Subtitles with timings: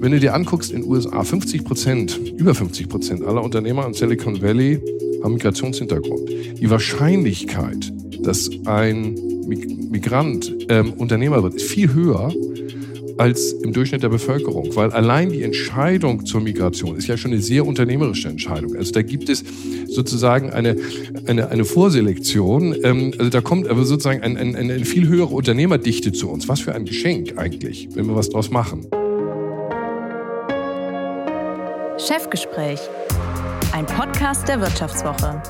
[0.00, 3.94] wenn du dir anguckst, in den USA 50 Prozent, über 50 Prozent aller Unternehmer in
[3.94, 4.80] Silicon Valley
[5.22, 6.28] haben Migrationshintergrund.
[6.60, 7.92] Die Wahrscheinlichkeit,
[8.22, 9.14] dass ein
[9.90, 12.32] Migrant ähm, Unternehmer wird, ist viel höher
[13.16, 17.42] als im Durchschnitt der Bevölkerung, weil allein die Entscheidung zur Migration ist ja schon eine
[17.42, 18.76] sehr unternehmerische Entscheidung.
[18.76, 19.42] Also da gibt es
[19.88, 20.76] sozusagen eine,
[21.26, 22.76] eine, eine Vorselektion.
[22.84, 26.48] Ähm, also da kommt aber sozusagen ein, ein, eine viel höhere Unternehmerdichte zu uns.
[26.48, 28.86] Was für ein Geschenk eigentlich, wenn wir was draus machen.
[32.08, 32.80] Chefgespräch,
[33.72, 35.42] ein Podcast der Wirtschaftswoche.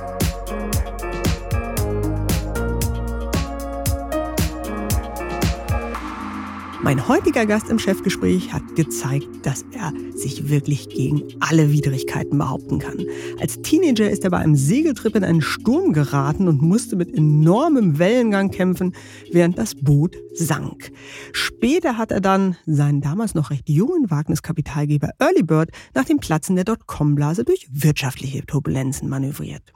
[6.81, 12.79] Mein heutiger Gast im Chefgespräch hat gezeigt, dass er sich wirklich gegen alle Widrigkeiten behaupten
[12.79, 13.05] kann.
[13.41, 17.99] Als Teenager ist er bei einem Segeltrip in einen Sturm geraten und musste mit enormem
[17.99, 18.95] Wellengang kämpfen,
[19.33, 20.93] während das Boot sank.
[21.33, 26.55] Später hat er dann seinen damals noch recht jungen Wagniskapitalgeber Early Bird nach dem Platzen
[26.55, 29.73] der Dotcom-Blase durch wirtschaftliche Turbulenzen manövriert.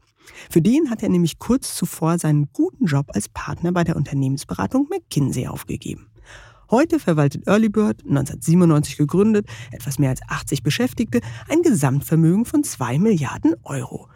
[0.48, 4.87] Für den hat er nämlich kurz zuvor seinen guten Job als Partner bei der Unternehmensberatung
[4.89, 6.12] McKinsey aufgegeben.
[6.73, 11.20] Heute verwaltet Earlybird, 1997 gegründet, etwas mehr als 80 Beschäftigte,
[11.51, 14.09] ein Gesamtvermögen von 2 Milliarden Euro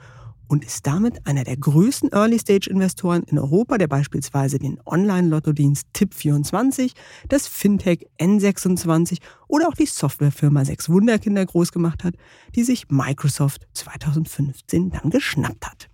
[0.48, 6.92] und ist damit einer der größten Early-Stage-Investoren in Europa, der beispielsweise den Online-Lottodienst Tip24,
[7.28, 9.18] das Fintech N26
[9.48, 12.14] oder auch die Softwarefirma Sechs Wunderkinder groß gemacht hat,
[12.54, 15.90] die sich Microsoft 2015 dann geschnappt hat.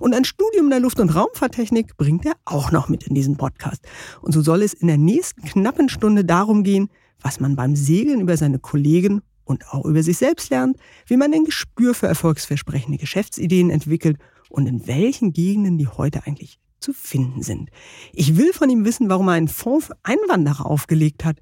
[0.00, 3.82] Und ein Studium der Luft- und Raumfahrttechnik bringt er auch noch mit in diesen Podcast.
[4.22, 6.90] Und so soll es in der nächsten knappen Stunde darum gehen,
[7.20, 11.32] was man beim Segeln über seine Kollegen und auch über sich selbst lernt, wie man
[11.32, 14.18] ein Gespür für erfolgsversprechende Geschäftsideen entwickelt
[14.48, 17.70] und in welchen Gegenden die heute eigentlich zu finden sind.
[18.12, 21.38] Ich will von ihm wissen, warum er einen Fonds für Einwanderer aufgelegt hat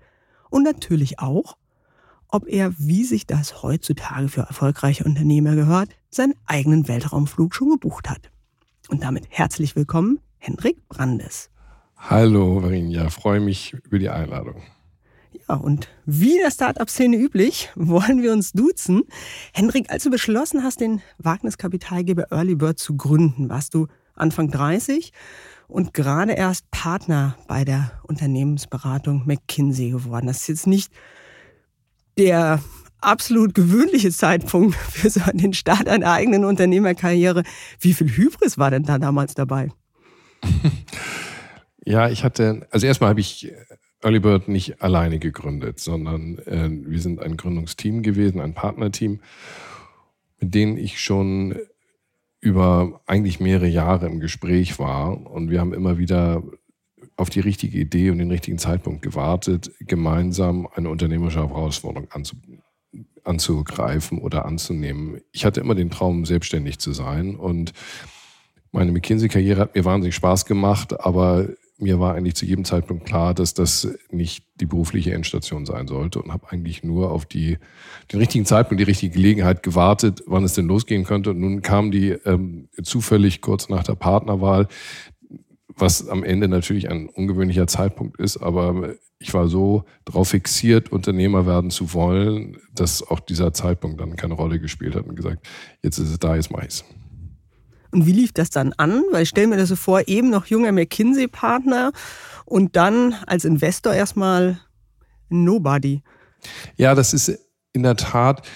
[0.51, 1.57] und natürlich auch,
[2.29, 8.09] ob er, wie sich das heutzutage für erfolgreiche Unternehmer gehört, seinen eigenen Weltraumflug schon gebucht
[8.09, 8.31] hat.
[8.88, 11.51] Und damit herzlich willkommen, Hendrik Brandes.
[11.96, 14.62] Hallo, Varinja, freue mich über die Einladung.
[15.48, 19.02] Ja, und wie der Startup-Szene üblich, wollen wir uns duzen.
[19.52, 25.12] Hendrik, als du beschlossen hast, den Wagniskapitalgeber Early Bird zu gründen, warst du Anfang 30
[25.68, 30.27] und gerade erst Partner bei der Unternehmensberatung McKinsey geworden.
[30.27, 30.92] Das ist jetzt nicht
[32.18, 32.61] der
[33.02, 37.42] absolut gewöhnliche Zeitpunkt für so den Start einer eigenen Unternehmerkarriere.
[37.80, 39.70] Wie viel Hybris war denn da damals dabei?
[41.85, 43.52] Ja, ich hatte, also erstmal habe ich
[44.02, 49.20] Early Bird nicht alleine gegründet, sondern äh, wir sind ein Gründungsteam gewesen, ein Partnerteam,
[50.40, 51.57] mit denen ich schon
[52.40, 55.27] über eigentlich mehrere Jahre im Gespräch war.
[55.29, 56.42] Und wir haben immer wieder
[57.17, 62.63] auf die richtige Idee und den richtigen Zeitpunkt gewartet, gemeinsam eine unternehmerische Herausforderung anzubieten
[63.24, 65.20] anzugreifen oder anzunehmen.
[65.33, 67.72] Ich hatte immer den Traum, selbstständig zu sein und
[68.72, 73.34] meine McKinsey-Karriere hat mir wahnsinnig Spaß gemacht, aber mir war eigentlich zu jedem Zeitpunkt klar,
[73.34, 77.58] dass das nicht die berufliche Endstation sein sollte und habe eigentlich nur auf die,
[78.10, 81.30] den richtigen Zeitpunkt, die richtige Gelegenheit gewartet, wann es denn losgehen könnte.
[81.30, 84.68] Und nun kam die ähm, zufällig kurz nach der Partnerwahl
[85.77, 91.46] was am Ende natürlich ein ungewöhnlicher Zeitpunkt ist, aber ich war so darauf fixiert, Unternehmer
[91.46, 95.46] werden zu wollen, dass auch dieser Zeitpunkt dann keine Rolle gespielt hat und gesagt,
[95.83, 96.84] jetzt ist es da, jetzt mach ich's.
[97.92, 99.05] Und wie lief das dann an?
[99.12, 101.92] Weil ich stelle mir das so vor, eben noch junger McKinsey-Partner
[102.46, 104.60] und dann als Investor erstmal
[105.28, 106.02] Nobody.
[106.77, 107.39] Ja, das ist
[107.72, 108.46] in der Tat,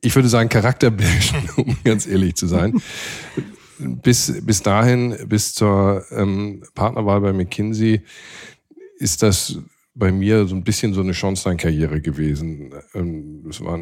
[0.00, 2.80] ich würde sagen, charakterbildend, um ganz ehrlich zu sein
[3.80, 8.02] bis, bis dahin, bis zur ähm, Partnerwahl bei McKinsey,
[9.00, 9.58] ist das
[9.94, 12.70] bei mir so ein bisschen so eine Schornsteinkarriere gewesen.
[12.94, 13.78] Ähm, es war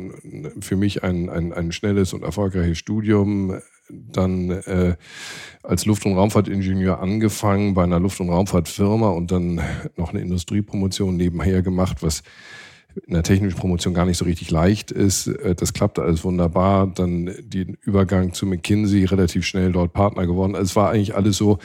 [0.61, 3.61] für mich ein, ein, ein schnelles und erfolgreiches Studium.
[3.91, 4.97] Dann äh,
[5.63, 9.61] als Luft- und Raumfahrtingenieur angefangen bei einer Luft- und Raumfahrtfirma und dann
[9.97, 12.23] noch eine Industriepromotion nebenher gemacht, was
[13.07, 15.27] in der technischen Promotion gar nicht so richtig leicht ist.
[15.27, 16.87] Äh, das klappte alles wunderbar.
[16.87, 20.55] Dann den Übergang zu McKinsey, relativ schnell dort Partner geworden.
[20.55, 21.59] Also es war eigentlich alles so,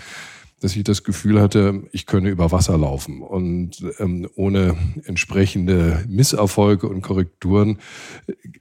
[0.64, 3.22] dass ich das Gefühl hatte, ich könne über Wasser laufen.
[3.22, 7.80] Und ähm, ohne entsprechende Misserfolge und Korrekturen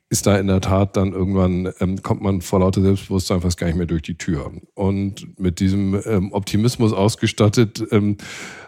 [0.08, 3.69] ist da in der Tat dann irgendwann, ähm, kommt man vor lauter Selbstbewusstsein fast gar
[3.69, 4.50] nicht mehr durch die Tür.
[4.75, 8.16] Und mit diesem ähm, Optimismus ausgestattet, ähm,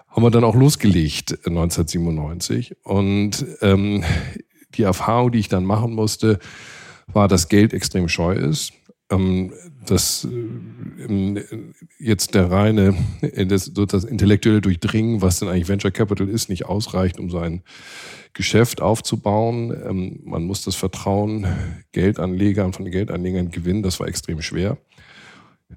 [0.06, 2.76] haben wir dann auch losgelegt 1997.
[2.84, 4.04] Und ähm,
[4.76, 6.38] die Erfahrung, die ich dann machen musste,
[7.08, 8.75] war, dass Geld extrem scheu ist.
[9.14, 9.52] Ähm,
[9.87, 11.43] dass äh,
[11.99, 16.66] jetzt der reine, äh, das, das intellektuelle Durchdringen, was denn eigentlich Venture Capital ist, nicht
[16.66, 17.62] ausreicht, um sein
[18.32, 19.72] Geschäft aufzubauen.
[19.88, 21.46] Ähm, man muss das Vertrauen
[21.93, 23.82] Geldanlegern von Geldanlegern gewinnen.
[23.82, 24.78] Das war extrem schwer.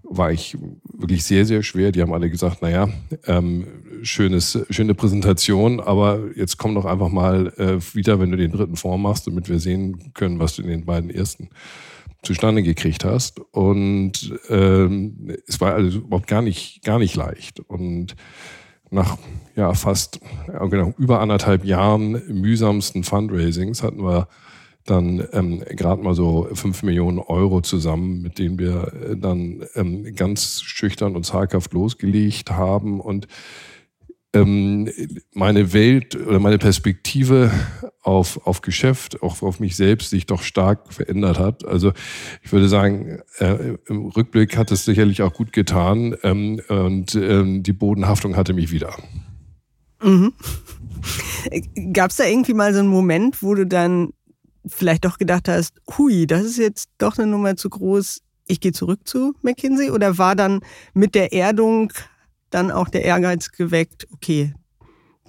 [0.03, 1.91] War ich wirklich sehr, sehr schwer.
[1.91, 2.89] Die haben alle gesagt, naja,
[3.25, 3.67] ähm,
[4.03, 8.75] schönes, schöne Präsentation, aber jetzt komm doch einfach mal äh, wieder, wenn du den dritten
[8.75, 11.49] Fonds machst, damit wir sehen können, was du in den beiden ersten
[12.27, 13.39] zustande gekriegt hast.
[13.51, 17.59] Und ähm, es war also überhaupt gar nicht, gar nicht leicht.
[17.61, 18.15] Und
[18.89, 19.17] nach
[19.55, 20.19] ja, fast
[20.69, 24.27] genau, über anderthalb Jahren mühsamsten Fundraisings hatten wir
[24.85, 30.15] dann ähm, gerade mal so fünf Millionen Euro zusammen, mit denen wir äh, dann ähm,
[30.15, 33.27] ganz schüchtern und zaghaft losgelegt haben und
[34.41, 34.89] ähm,
[35.33, 37.51] meine Welt oder meine Perspektive
[38.01, 41.65] auf, auf Geschäft, auch auf mich selbst sich doch stark verändert hat.
[41.65, 41.91] Also
[42.41, 47.63] ich würde sagen, äh, im Rückblick hat es sicherlich auch gut getan ähm, und ähm,
[47.63, 48.95] die Bodenhaftung hatte mich wieder.
[50.01, 50.33] Mhm.
[51.93, 54.13] Gab es da irgendwie mal so einen Moment, wo du dann
[54.65, 58.71] vielleicht doch gedacht hast, hui, das ist jetzt doch eine Nummer zu groß, ich gehe
[58.71, 59.91] zurück zu McKinsey?
[59.91, 60.61] Oder war dann
[60.93, 61.91] mit der Erdung
[62.49, 64.53] dann auch der Ehrgeiz geweckt, okay,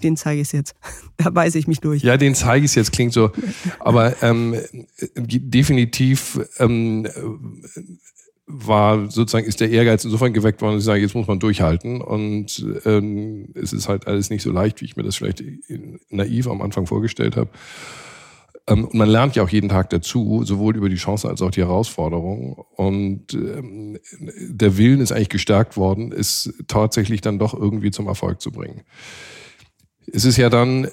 [0.03, 0.75] den zeige ich jetzt.
[1.20, 2.05] Da beiße ich mich durch.
[2.05, 3.32] Ja, den zeige ich jetzt, klingt so.
[3.81, 4.55] Aber ähm,
[5.17, 7.09] definitiv ähm,
[8.47, 12.00] war sozusagen, ist der Ehrgeiz insofern geweckt worden, dass ich sage, jetzt muss man durchhalten.
[12.00, 15.43] Und ähm, es ist halt alles nicht so leicht, wie ich mir das vielleicht
[16.09, 17.50] naiv am Anfang vorgestellt habe.
[18.69, 21.50] Ähm, und man lernt ja auch jeden Tag dazu, sowohl über die Chance als auch
[21.50, 22.65] die Herausforderung.
[22.76, 28.41] Und ähm, der Willen ist eigentlich gestärkt worden, es tatsächlich dann doch irgendwie zum Erfolg
[28.41, 28.82] zu bringen.
[30.12, 30.88] Es ist ja dann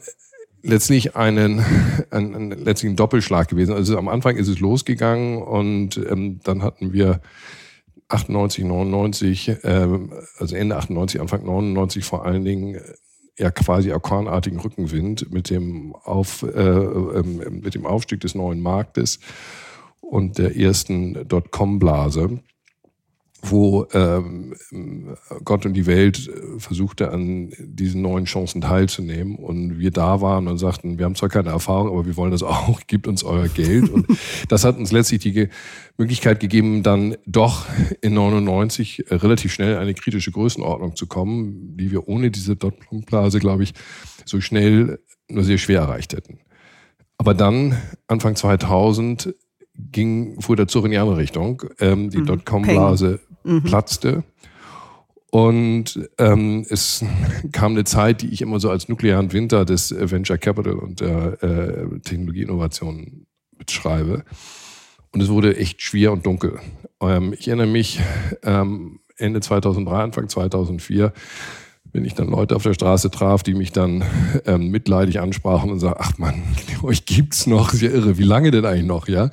[0.63, 1.59] letztlich einen,
[2.11, 3.73] ein, ein, letztlich ein Doppelschlag gewesen.
[3.73, 7.21] Also am Anfang ist es losgegangen und ähm, dann hatten wir
[8.07, 9.87] 98, 99, äh,
[10.37, 12.79] also Ende 98, Anfang 99 vor allen Dingen
[13.37, 19.19] ja quasi orkanartigen Rückenwind mit dem, Auf, äh, äh, mit dem Aufstieg des neuen Marktes
[20.01, 22.39] und der ersten Dotcom-Blase
[23.49, 24.55] wo ähm,
[25.43, 29.35] Gott und die Welt äh, versuchte, an diesen neuen Chancen teilzunehmen.
[29.35, 32.43] Und wir da waren und sagten, wir haben zwar keine Erfahrung, aber wir wollen das
[32.43, 33.89] auch, gebt uns euer Geld.
[33.89, 34.07] Und
[34.49, 35.49] das hat uns letztlich die
[35.97, 37.65] Möglichkeit gegeben, dann doch
[38.01, 43.39] in 99 äh, relativ schnell eine kritische Größenordnung zu kommen, die wir ohne diese Dotblase,
[43.39, 43.73] glaube ich,
[44.25, 44.99] so schnell
[45.29, 46.39] nur sehr schwer erreicht hätten.
[47.17, 47.77] Aber dann,
[48.07, 49.33] Anfang 2000,
[49.77, 51.63] ging, fuhr der Zug in die andere Richtung.
[51.79, 52.25] Ähm, die mhm.
[52.25, 53.63] Dotcom-Blase mhm.
[53.63, 54.23] platzte.
[55.31, 57.03] Und ähm, es
[57.51, 61.43] kam eine Zeit, die ich immer so als nuklearen Winter des Venture Capital und der
[61.43, 63.25] äh, Technologieinnovation
[63.57, 64.23] beschreibe.
[65.11, 66.59] Und es wurde echt schwer und dunkel.
[67.01, 68.01] Ähm, ich erinnere mich
[68.43, 71.13] ähm, Ende 2003, Anfang 2004
[71.95, 74.03] wenn ich dann Leute auf der Straße traf, die mich dann
[74.45, 76.43] ähm, mitleidig ansprachen und sagen, ach man,
[76.83, 79.29] euch gibt's noch, ist ja irre, wie lange denn eigentlich noch, ja?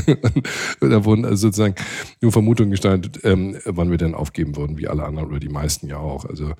[0.80, 1.76] da wurden also sozusagen
[2.20, 5.86] nur Vermutungen gestaltet, ähm, wann wir denn aufgeben würden, wie alle anderen oder die meisten
[5.86, 6.24] ja auch.
[6.24, 6.54] Also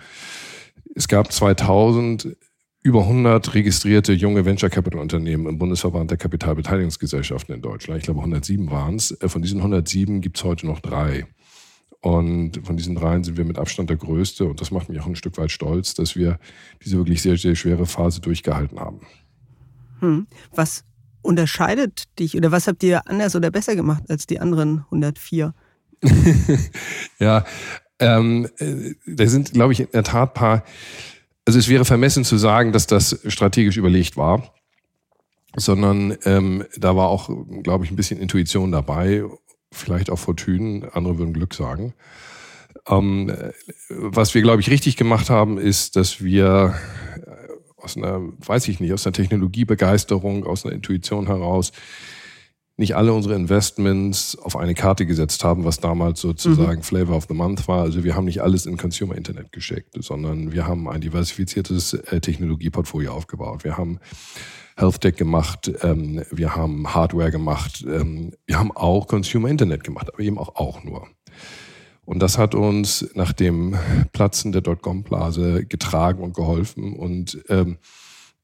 [0.95, 2.37] es gab 2000
[2.83, 7.99] über 100 registrierte junge Venture Capital Unternehmen im Bundesverband der Kapitalbeteiligungsgesellschaften in Deutschland.
[7.99, 9.19] Ich glaube 107 waren es.
[9.27, 11.27] Von diesen 107 gibt's heute noch drei.
[12.03, 14.47] Und von diesen dreien sind wir mit Abstand der größte.
[14.47, 16.39] Und das macht mich auch ein Stück weit stolz, dass wir
[16.83, 19.01] diese wirklich sehr, sehr schwere Phase durchgehalten haben.
[20.01, 20.27] Hm.
[20.55, 20.85] Was
[21.23, 25.55] unterscheidet dich oder was habt ihr anders oder besser gemacht als die anderen 104?
[27.19, 27.45] ja,
[27.99, 30.65] ähm, äh, da sind, glaube ich, in der Tat paar.
[31.45, 34.55] Also es wäre vermessen zu sagen, dass das strategisch überlegt war,
[35.57, 37.29] sondern ähm, da war auch,
[37.63, 39.25] glaube ich, ein bisschen Intuition dabei
[39.73, 41.95] vielleicht auch Fortune, andere würden Glück sagen.
[42.89, 43.33] Ähm,
[43.89, 46.75] was wir, glaube ich, richtig gemacht haben, ist, dass wir
[47.27, 51.73] äh, aus einer, weiß ich nicht, aus einer Technologiebegeisterung, aus einer Intuition heraus
[52.81, 56.83] nicht alle unsere Investments auf eine Karte gesetzt haben, was damals sozusagen mhm.
[56.83, 57.83] Flavor of the Month war.
[57.83, 62.21] Also wir haben nicht alles in Consumer Internet geschickt, sondern wir haben ein diversifiziertes äh,
[62.21, 63.65] Technologieportfolio aufgebaut.
[63.65, 64.01] Wir haben
[64.81, 70.09] Health Tech gemacht, ähm, wir haben Hardware gemacht, ähm, wir haben auch Consumer Internet gemacht,
[70.13, 71.07] aber eben auch, auch nur.
[72.07, 73.77] Und das hat uns nach dem
[74.13, 76.97] Platzen der Dotcom-Blase getragen und geholfen.
[76.97, 77.77] Und ähm,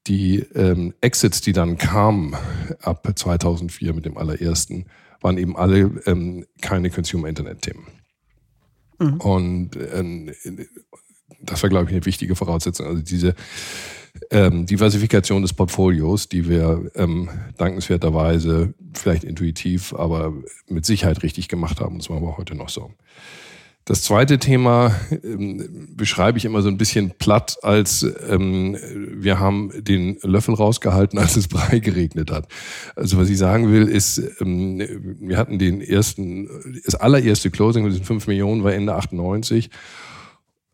[0.05, 2.35] die ähm, Exits, die dann kamen
[2.81, 4.85] ab 2004 mit dem allerersten,
[5.21, 7.87] waren eben alle ähm, keine Consumer-Internet-Themen.
[8.99, 9.21] Mhm.
[9.21, 10.31] Und ähm,
[11.41, 12.87] das war, glaube ich, eine wichtige Voraussetzung.
[12.87, 13.35] Also diese
[14.31, 20.33] ähm, Diversifikation des Portfolios, die wir ähm, dankenswerterweise vielleicht intuitiv, aber
[20.67, 21.97] mit Sicherheit richtig gemacht haben.
[21.97, 22.91] Das machen wir heute noch so.
[23.87, 24.93] Das zweite Thema
[25.23, 28.75] ähm, beschreibe ich immer so ein bisschen platt als ähm,
[29.13, 32.49] wir haben den Löffel rausgehalten, als es Brei geregnet hat.
[32.97, 34.81] Also was ich sagen will, ist, ähm,
[35.21, 36.49] wir hatten den ersten,
[36.83, 39.69] das allererste Closing mit diesen 5 Millionen war Ende 98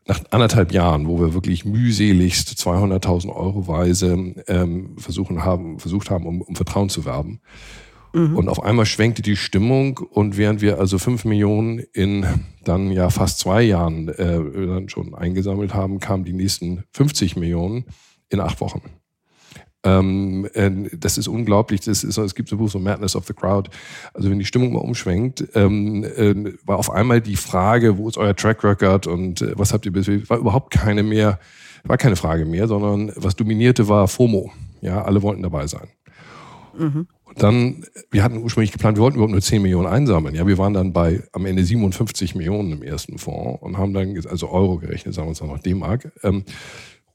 [0.08, 4.14] nach anderthalb Jahren, wo wir wirklich mühseligst 200.000 Euro weise
[4.48, 7.40] ähm, versuchen haben, versucht haben, um, um Vertrauen zu werben.
[8.14, 8.36] Mhm.
[8.36, 12.26] Und auf einmal schwenkte die Stimmung und während wir also fünf Millionen in
[12.64, 17.86] dann ja fast zwei Jahren äh, dann schon eingesammelt haben, kamen die nächsten 50 Millionen
[18.30, 18.82] in acht Wochen.
[19.84, 21.82] Ähm, äh, das ist unglaublich.
[21.82, 23.70] Das ist, es gibt so ein Buch, so Madness of the Crowd.
[24.14, 28.18] Also wenn die Stimmung mal umschwenkt, ähm, äh, war auf einmal die Frage, wo ist
[28.18, 31.40] euer Track Record und äh, was habt ihr bisher, war überhaupt keine mehr,
[31.84, 34.52] war keine Frage mehr, sondern was dominierte war FOMO.
[34.82, 35.88] Ja, alle wollten dabei sein.
[36.78, 37.08] Mhm.
[37.26, 40.36] Und dann, wir hatten ursprünglich geplant, wir wollten überhaupt nur 10 Millionen einsammeln.
[40.36, 44.16] Ja, wir waren dann bei am Ende 57 Millionen im ersten Fonds und haben dann,
[44.30, 46.12] also Euro gerechnet, sagen wir uns auch noch D-Mark.
[46.24, 46.44] Ähm,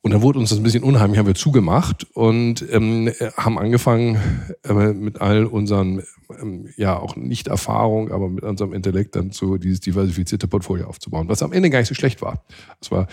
[0.02, 4.18] und dann wurde uns das ein bisschen unheimlich, haben wir zugemacht und ähm, haben angefangen
[4.64, 6.04] äh, mit all unseren,
[6.40, 11.28] ähm, ja auch nicht Erfahrung, aber mit unserem Intellekt dann so dieses diversifizierte Portfolio aufzubauen,
[11.28, 12.44] was am Ende gar nicht so schlecht war.
[12.80, 13.08] Das war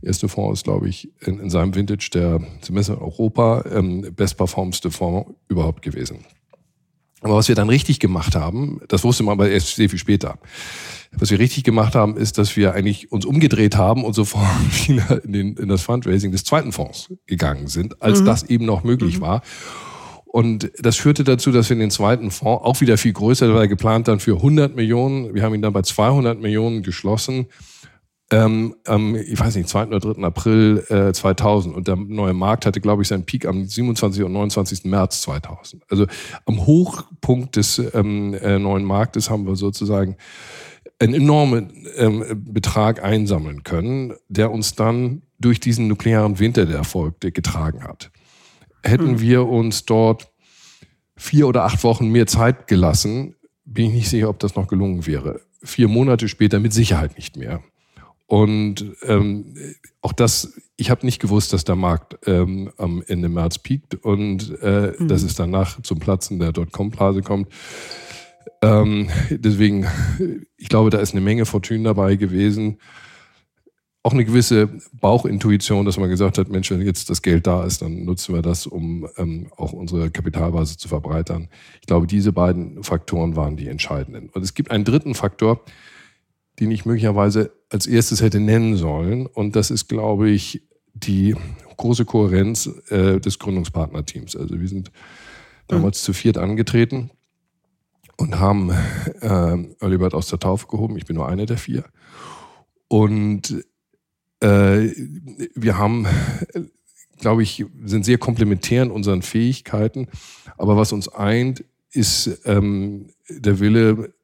[0.00, 4.14] der erste Fonds ist, glaube ich, in, in seinem Vintage der zumindest in Europa ähm,
[4.14, 6.24] bestperformste Fonds überhaupt gewesen.
[7.20, 10.38] Aber was wir dann richtig gemacht haben, das wusste man aber erst sehr viel später.
[11.18, 14.48] Was wir richtig gemacht haben, ist, dass wir eigentlich uns umgedreht haben und sofort
[14.88, 18.26] wieder in, den, in das Fundraising des zweiten Fonds gegangen sind, als mhm.
[18.26, 19.22] das eben noch möglich mhm.
[19.22, 19.42] war.
[20.24, 23.68] Und das führte dazu, dass wir den zweiten Fonds auch wieder viel größer, der war
[23.68, 25.34] geplant dann für 100 Millionen.
[25.34, 27.48] Wir haben ihn dann bei 200 Millionen geschlossen.
[28.30, 29.88] Ähm, ähm, ich weiß nicht, 2.
[29.88, 30.22] oder 3.
[30.22, 31.76] April äh, 2000.
[31.76, 34.24] Und der neue Markt hatte, glaube ich, seinen Peak am 27.
[34.24, 34.84] und 29.
[34.84, 35.82] März 2000.
[35.90, 36.06] Also
[36.46, 40.16] am Hochpunkt des ähm, äh, neuen Marktes haben wir sozusagen
[41.02, 47.32] einen enormen ähm, Betrag einsammeln können, der uns dann durch diesen nuklearen Winter, der erfolgte,
[47.32, 48.12] getragen hat.
[48.84, 49.20] Hätten mhm.
[49.20, 50.30] wir uns dort
[51.16, 55.06] vier oder acht Wochen mehr Zeit gelassen, bin ich nicht sicher, ob das noch gelungen
[55.06, 55.40] wäre.
[55.62, 57.62] Vier Monate später mit Sicherheit nicht mehr.
[58.26, 59.54] Und ähm,
[60.00, 64.58] auch das, ich habe nicht gewusst, dass der Markt ähm, am Ende März piekt und
[64.62, 65.08] äh, mhm.
[65.08, 67.48] dass es danach zum Platzen der Dotcom-Blase kommt.
[68.62, 69.86] Ähm, deswegen,
[70.56, 72.78] ich glaube, da ist eine Menge Fortune dabei gewesen.
[74.04, 77.82] Auch eine gewisse Bauchintuition, dass man gesagt hat, Mensch, wenn jetzt das Geld da ist,
[77.82, 81.48] dann nutzen wir das, um ähm, auch unsere Kapitalbasis zu verbreitern.
[81.80, 84.28] Ich glaube, diese beiden Faktoren waren die entscheidenden.
[84.30, 85.60] Und es gibt einen dritten Faktor,
[86.58, 89.26] den ich möglicherweise als erstes hätte nennen sollen.
[89.26, 90.62] Und das ist, glaube ich,
[90.94, 91.36] die
[91.76, 94.36] große Kohärenz äh, des Gründungspartnerteams.
[94.36, 94.90] Also wir sind
[95.68, 96.04] damals mhm.
[96.04, 97.10] zu viert angetreten
[98.16, 98.70] und haben
[99.20, 100.96] äh, Earlybird aus der Taufe gehoben.
[100.96, 101.84] Ich bin nur eine der vier.
[102.88, 103.64] Und
[104.40, 104.90] äh,
[105.54, 106.06] wir haben,
[107.18, 110.08] glaube ich, sind sehr komplementär in unseren Fähigkeiten.
[110.56, 114.14] Aber was uns eint, ist ähm, der Wille,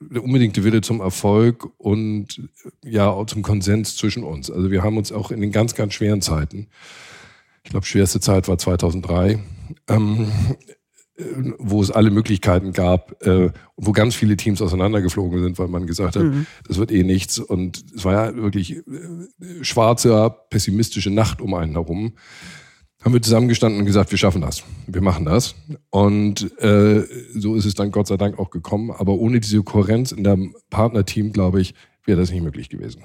[0.00, 2.48] der unbedingte Wille zum Erfolg und
[2.84, 4.50] ja auch zum Konsens zwischen uns.
[4.50, 6.68] Also wir haben uns auch in den ganz, ganz schweren Zeiten,
[7.64, 9.38] ich glaube, schwerste Zeit war 2003,
[9.88, 10.30] ähm,
[11.58, 16.16] wo es alle Möglichkeiten gab äh, wo ganz viele Teams auseinandergeflogen sind, weil man gesagt
[16.16, 16.46] hat, mhm.
[16.66, 17.38] das wird eh nichts.
[17.38, 18.82] Und es war ja wirklich äh,
[19.62, 22.14] schwarze, pessimistische Nacht um einen herum.
[23.02, 25.54] Haben wir zusammengestanden und gesagt, wir schaffen das, wir machen das.
[25.90, 27.04] Und äh,
[27.34, 28.90] so ist es dann Gott sei Dank auch gekommen.
[28.90, 31.74] Aber ohne diese Kohärenz in dem Partnerteam, glaube ich,
[32.06, 33.04] wäre das nicht möglich gewesen.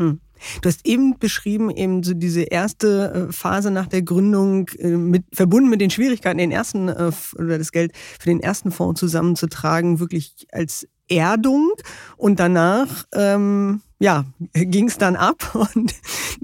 [0.00, 0.18] Hm.
[0.62, 5.24] Du hast eben beschrieben, eben so diese erste äh, Phase nach der Gründung, äh, mit,
[5.32, 10.00] verbunden mit den Schwierigkeiten, den ersten äh, oder das Geld für den ersten Fonds zusammenzutragen,
[10.00, 11.72] wirklich als Erdung.
[12.16, 15.94] Und danach, ähm, ja, ging es dann ab und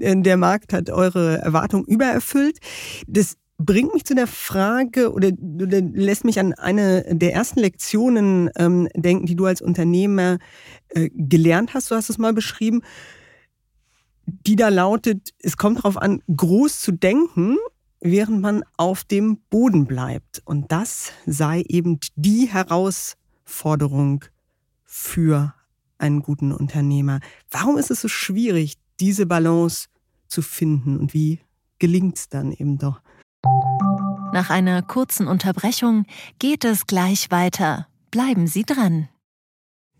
[0.05, 2.59] der Markt hat eure Erwartungen übererfüllt.
[3.07, 8.51] Das bringt mich zu der Frage oder, oder lässt mich an eine der ersten Lektionen
[8.55, 10.37] ähm, denken, die du als Unternehmer
[10.89, 11.89] äh, gelernt hast.
[11.89, 12.83] Du hast es mal beschrieben
[14.27, 17.57] die da lautet, es kommt darauf an, groß zu denken,
[18.01, 20.41] während man auf dem Boden bleibt.
[20.45, 24.25] Und das sei eben die Herausforderung
[24.83, 25.53] für
[25.97, 27.21] einen guten Unternehmer.
[27.49, 29.87] Warum ist es so schwierig, diese Balance
[30.27, 31.39] zu finden und wie
[31.79, 33.01] gelingt es dann eben doch?
[34.33, 36.05] Nach einer kurzen Unterbrechung
[36.37, 37.87] geht es gleich weiter.
[38.11, 39.07] Bleiben Sie dran.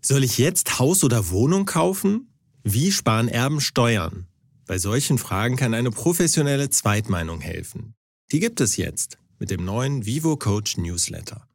[0.02, 2.27] Soll ich jetzt Haus oder Wohnung kaufen?
[2.70, 4.28] Wie sparen Erben Steuern?
[4.66, 7.96] Bei solchen Fragen kann eine professionelle Zweitmeinung helfen.
[8.34, 11.48] Die gibt es jetzt mit dem neuen Vivo Coach Newsletter.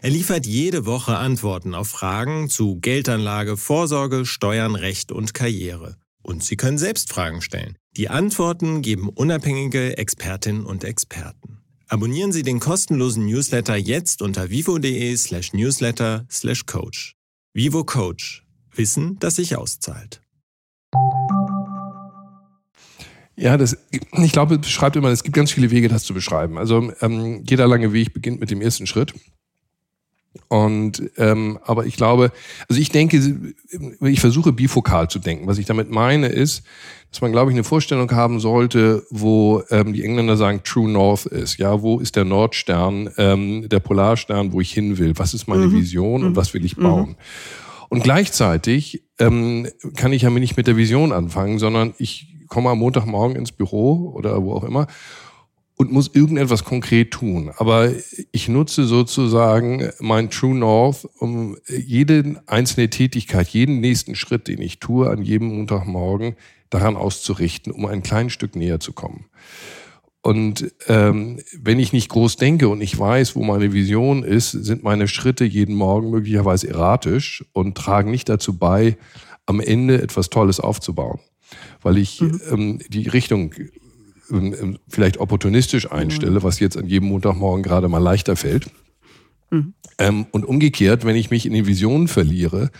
[0.00, 5.98] Er liefert jede Woche Antworten auf Fragen zu Geldanlage, Vorsorge, Steuern, Recht und Karriere.
[6.22, 7.76] Und Sie können selbst Fragen stellen.
[7.98, 11.58] Die Antworten geben unabhängige Expertinnen und Experten.
[11.88, 17.16] Abonnieren Sie den kostenlosen Newsletter jetzt unter vivo.de slash newsletter slash coach.
[17.52, 18.46] Vivo Coach.
[18.74, 20.23] Wissen, das sich auszahlt.
[23.36, 26.56] Ja, das, ich glaube, beschreibt immer, es gibt ganz viele Wege, das zu beschreiben.
[26.56, 29.12] Also ähm, jeder lange Weg beginnt mit dem ersten Schritt.
[30.48, 32.32] Und ähm, aber ich glaube,
[32.68, 33.52] also ich denke,
[34.00, 35.46] ich versuche bifokal zu denken.
[35.46, 36.64] Was ich damit meine ist,
[37.10, 41.26] dass man, glaube ich, eine Vorstellung haben sollte, wo ähm, die Engländer sagen True North
[41.26, 41.58] ist.
[41.58, 45.12] Ja, wo ist der Nordstern, ähm, der Polarstern, wo ich hin will?
[45.16, 45.76] Was ist meine mhm.
[45.76, 46.36] Vision und mhm.
[46.36, 47.10] was will ich bauen?
[47.10, 47.16] Mhm.
[47.94, 52.80] Und gleichzeitig ähm, kann ich ja nicht mit der Vision anfangen, sondern ich komme am
[52.80, 54.88] Montagmorgen ins Büro oder wo auch immer
[55.76, 57.52] und muss irgendetwas konkret tun.
[57.56, 57.92] Aber
[58.32, 64.80] ich nutze sozusagen mein True North, um jede einzelne Tätigkeit, jeden nächsten Schritt, den ich
[64.80, 66.34] tue, an jedem Montagmorgen
[66.70, 69.26] daran auszurichten, um ein kleines Stück näher zu kommen.
[70.24, 74.82] Und ähm, wenn ich nicht groß denke und ich weiß, wo meine Vision ist, sind
[74.82, 78.96] meine Schritte jeden Morgen möglicherweise erratisch und tragen nicht dazu bei,
[79.44, 81.20] am Ende etwas Tolles aufzubauen.
[81.82, 82.40] Weil ich mhm.
[82.50, 83.52] ähm, die Richtung
[84.30, 88.70] ähm, ähm, vielleicht opportunistisch einstelle, was jetzt an jedem Montagmorgen gerade mal leichter fällt.
[89.50, 89.74] Mhm.
[89.98, 92.70] Ähm, und umgekehrt, wenn ich mich in den Visionen verliere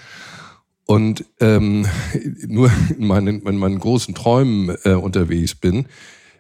[0.87, 1.85] und ähm,
[2.49, 5.89] nur in meinen, in meinen großen Träumen äh, unterwegs bin,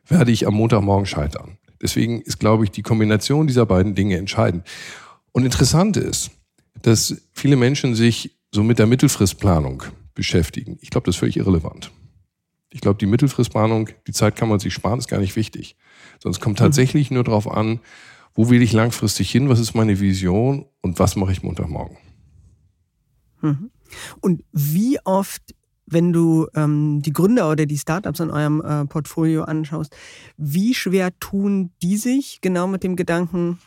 [0.06, 1.58] werde ich am Montagmorgen scheitern.
[1.80, 4.66] Deswegen ist, glaube ich, die Kombination dieser beiden Dinge entscheidend.
[5.32, 6.30] Und interessant ist,
[6.82, 9.82] dass viele Menschen sich so mit der Mittelfristplanung
[10.14, 10.78] beschäftigen.
[10.80, 11.90] Ich glaube, das ist völlig irrelevant.
[12.70, 15.76] Ich glaube, die Mittelfristplanung, die Zeit kann man sich sparen, ist gar nicht wichtig.
[16.24, 16.64] Es kommt mhm.
[16.64, 17.80] tatsächlich nur darauf an,
[18.34, 21.96] wo will ich langfristig hin, was ist meine Vision und was mache ich Montagmorgen.
[23.42, 23.70] Mhm.
[24.20, 25.54] Und wie oft,
[25.86, 29.94] wenn du ähm, die Gründer oder die Startups in eurem äh, Portfolio anschaust,
[30.36, 33.58] wie schwer tun die sich genau mit dem Gedanken,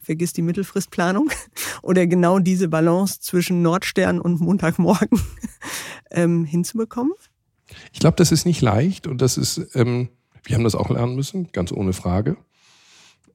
[0.00, 1.30] vergiss die Mittelfristplanung
[1.82, 5.20] oder genau diese Balance zwischen Nordstern und Montagmorgen
[6.10, 7.12] ähm, hinzubekommen?
[7.92, 10.08] Ich glaube, das ist nicht leicht und das ist, ähm,
[10.44, 12.38] wir haben das auch lernen müssen, ganz ohne Frage.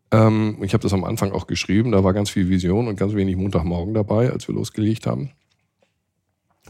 [0.09, 3.13] Ähm, ich habe das am Anfang auch geschrieben, da war ganz viel Vision und ganz
[3.13, 5.31] wenig Montagmorgen dabei, als wir losgelegt haben.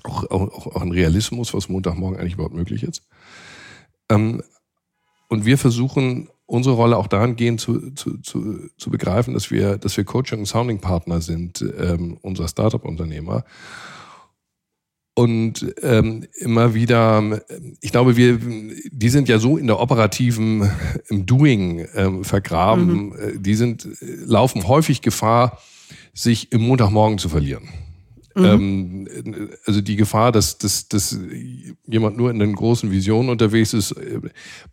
[0.04, 3.04] Auch, auch, auch ein Realismus, was Montagmorgen eigentlich überhaupt möglich ist.
[4.10, 4.44] Ähm,
[5.30, 9.96] und wir versuchen, unsere Rolle auch dahingehend zu, zu, zu, zu begreifen, dass wir, dass
[9.98, 13.46] wir Coaching- und Sounding-Partner sind, ähm, unserer Startup-Unternehmer
[15.16, 17.42] und ähm, immer wieder,
[17.82, 20.72] ich glaube, wir, die sind ja so in der operativen,
[21.10, 23.14] im Doing ähm, vergraben, mhm.
[23.14, 25.60] Äh, die sind, laufen häufig Gefahr,
[26.14, 27.70] sich im Montagmorgen zu verlieren.
[28.36, 28.46] Mhm.
[28.46, 31.18] Ähm, also die Gefahr, dass, dass, dass
[31.86, 34.20] jemand nur in den großen Visionen unterwegs ist, äh,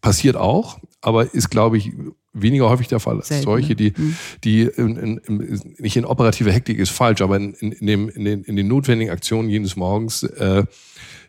[0.01, 1.93] passiert auch, aber ist, glaube ich,
[2.33, 3.45] weniger häufig der Fall als Selten.
[3.45, 4.17] solche, die, mhm.
[4.45, 8.25] die in, in, in, nicht in operative Hektik ist falsch, aber in, in, dem, in,
[8.25, 10.65] den, in den notwendigen Aktionen jedes Morgens äh,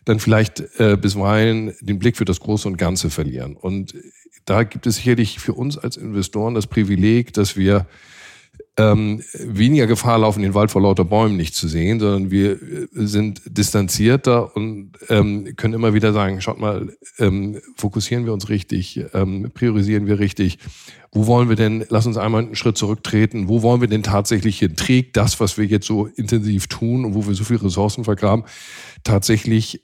[0.04, 3.56] dann vielleicht äh, bisweilen den Blick für das Große und Ganze verlieren.
[3.56, 3.94] Und
[4.44, 7.86] da gibt es sicherlich für uns als Investoren das Privileg, dass wir
[8.78, 12.88] ähm, weniger Gefahr laufen, den Wald vor lauter Bäumen nicht zu sehen, sondern wir äh,
[12.94, 19.04] sind distanzierter und ähm, können immer wieder sagen, schaut mal, ähm, fokussieren wir uns richtig,
[19.12, 20.58] ähm, priorisieren wir richtig.
[21.10, 24.58] Wo wollen wir denn, lass uns einmal einen Schritt zurücktreten, wo wollen wir denn tatsächlich
[24.58, 24.74] hin?
[24.74, 28.46] Trägt das, was wir jetzt so intensiv tun und wo wir so viele Ressourcen vergraben,
[29.04, 29.82] tatsächlich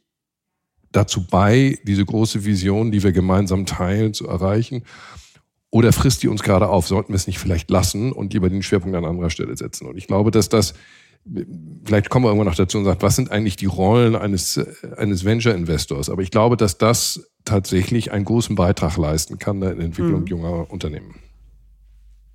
[0.92, 4.84] dazu bei, diese große Vision, die wir gemeinsam teilen, zu erreichen?
[5.70, 6.86] Oder frisst die uns gerade auf?
[6.86, 9.86] Sollten wir es nicht vielleicht lassen und lieber den Schwerpunkt an anderer Stelle setzen?
[9.86, 10.74] Und ich glaube, dass das,
[11.84, 14.58] vielleicht kommen wir irgendwann noch dazu und sagen, was sind eigentlich die Rollen eines,
[14.96, 16.08] eines Venture-Investors?
[16.08, 20.26] Aber ich glaube, dass das tatsächlich einen großen Beitrag leisten kann in der Entwicklung mhm.
[20.26, 21.16] junger Unternehmen.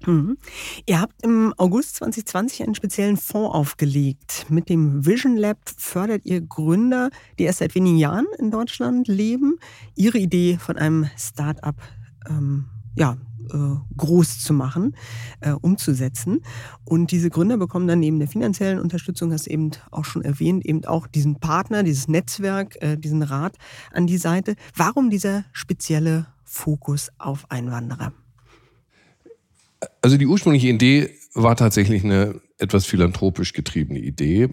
[0.06, 0.38] Mhm.
[0.86, 4.46] Ihr habt im August 2020 einen speziellen Fonds aufgelegt.
[4.50, 9.58] Mit dem Vision Lab fördert ihr Gründer, die erst seit wenigen Jahren in Deutschland leben,
[9.96, 11.76] ihre Idee von einem Start-up
[12.30, 12.65] ähm,
[12.96, 13.18] ja,
[13.52, 14.96] äh, groß zu machen,
[15.42, 16.42] äh, umzusetzen.
[16.86, 20.66] Und diese Gründer bekommen dann neben der finanziellen Unterstützung, hast du eben auch schon erwähnt,
[20.66, 23.58] eben auch diesen Partner, dieses Netzwerk, äh, diesen Rat
[23.92, 24.56] an die Seite.
[24.76, 28.14] Warum dieser spezielle Fokus auf Einwanderer?
[30.02, 34.50] Also die ursprüngliche Idee war tatsächlich eine etwas philanthropisch getriebene Idee.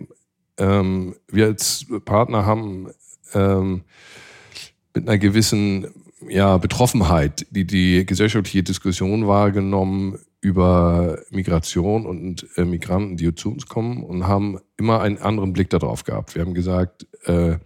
[0.57, 2.89] Ähm, wir als Partner haben
[3.35, 3.83] ähm,
[4.95, 5.87] mit einer gewissen
[6.29, 13.67] ja, Betroffenheit, die die gesellschaftliche Diskussion wahrgenommen über Migration und äh, Migranten, die zu uns
[13.67, 16.35] kommen und haben immer einen anderen Blick darauf gehabt.
[16.35, 17.59] Wir haben gesagt, äh,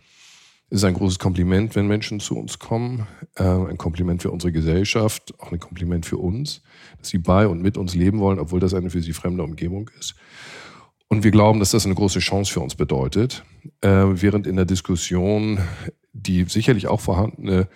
[0.71, 4.51] es ist ein großes Kompliment, wenn Menschen zu uns kommen, äh, ein Kompliment für unsere
[4.51, 6.63] Gesellschaft, auch ein Kompliment für uns,
[6.99, 9.89] dass sie bei und mit uns leben wollen, obwohl das eine für sie fremde Umgebung
[10.01, 10.17] ist.
[11.09, 13.45] Und wir glauben, dass das eine große Chance für uns bedeutet,
[13.83, 15.61] äh, während in der Diskussion
[16.13, 17.69] die sicherlich auch vorhandene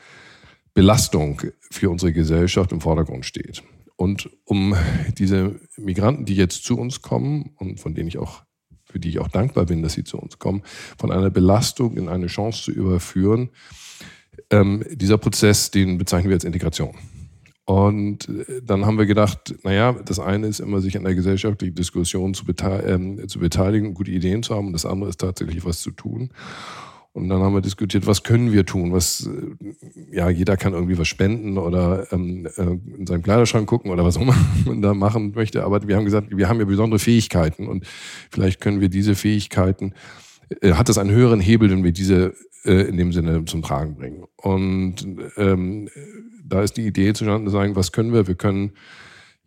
[0.79, 3.65] Belastung für unsere Gesellschaft im Vordergrund steht.
[3.97, 4.77] Und um
[5.19, 8.45] diese Migranten, die jetzt zu uns kommen und von denen ich auch,
[8.85, 10.63] für die ich auch dankbar bin, dass sie zu uns kommen,
[10.97, 13.51] von einer Belastung in eine Chance zu überführen,
[14.51, 16.95] ähm, dieser Prozess, den bezeichnen wir als Integration.
[17.65, 21.75] Und äh, dann haben wir gedacht, naja, das eine ist immer, sich an der gesellschaftlichen
[21.75, 25.65] Diskussion zu, bete ähm, zu beteiligen, gute Ideen zu haben, und das andere ist tatsächlich
[25.65, 26.31] was zu tun.
[27.19, 28.93] Und dann haben wir diskutiert, was können wir tun?
[28.93, 33.91] Was, äh, ja, jeder kann irgendwie was spenden oder ähm, äh, in seinem Kleiderschrank gucken
[33.91, 35.65] oder was auch immer man da machen möchte.
[35.65, 37.87] Aber wir haben gesagt, wir haben ja besondere Fähigkeiten und
[38.31, 39.95] vielleicht können wir diese Fähigkeiten,
[40.61, 43.97] äh, hat das einen höheren Hebel, wenn wir diese äh, in dem Sinne zum Tragen
[43.97, 44.25] bringen.
[44.37, 44.97] Und
[45.37, 45.89] ähm,
[46.45, 48.27] da ist die Idee zustande zu sagen, was können wir?
[48.27, 48.73] Wir können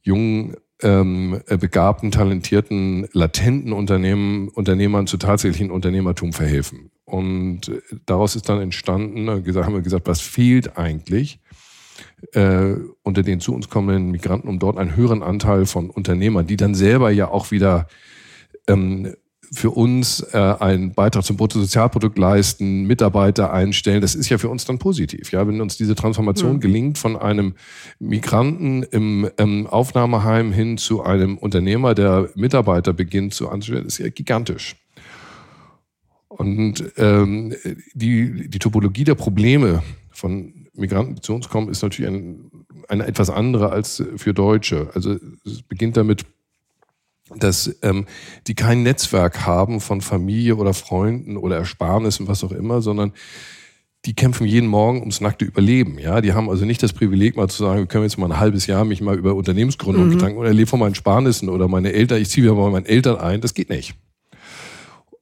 [0.02, 6.92] jungen ähm, begabten, talentierten, latenten Unternehmen, Unternehmern zu tatsächlichen Unternehmertum verhelfen.
[7.12, 11.40] Und äh, daraus ist dann entstanden, äh, haben wir gesagt, was fehlt eigentlich
[12.32, 16.56] äh, unter den zu uns kommenden Migranten, um dort einen höheren Anteil von Unternehmern, die
[16.56, 17.88] dann selber ja auch wieder
[18.68, 19.14] ähm,
[19.54, 24.64] für uns äh, einen Beitrag zum Bruttosozialprodukt leisten, Mitarbeiter einstellen, das ist ja für uns
[24.64, 25.34] dann positiv.
[25.34, 26.60] Ja, wenn uns diese Transformation mhm.
[26.62, 27.56] gelingt von einem
[28.00, 34.08] Migranten im ähm, Aufnahmeheim hin zu einem Unternehmer, der Mitarbeiter beginnt zu anzustellen, ist ja
[34.08, 34.78] gigantisch.
[36.38, 37.54] Und ähm,
[37.94, 42.52] die, die Topologie der Probleme von Migranten, die zu uns kommen, ist natürlich ein,
[42.88, 44.90] eine etwas andere als für Deutsche.
[44.94, 46.26] Also es beginnt damit,
[47.36, 48.06] dass ähm,
[48.48, 53.12] die kein Netzwerk haben von Familie oder Freunden oder Ersparnissen, was auch immer, sondern
[54.06, 56.00] die kämpfen jeden Morgen ums nackte Überleben.
[56.00, 58.40] Ja, die haben also nicht das Privileg, mal zu sagen, wir können jetzt mal ein
[58.40, 60.12] halbes Jahr mich mal über Unternehmensgründung mhm.
[60.12, 63.18] Gedanken oder lebe von meinen Sparnissen oder meine Eltern, ich ziehe wieder mal meinen Eltern
[63.18, 63.42] ein.
[63.42, 63.96] Das geht nicht.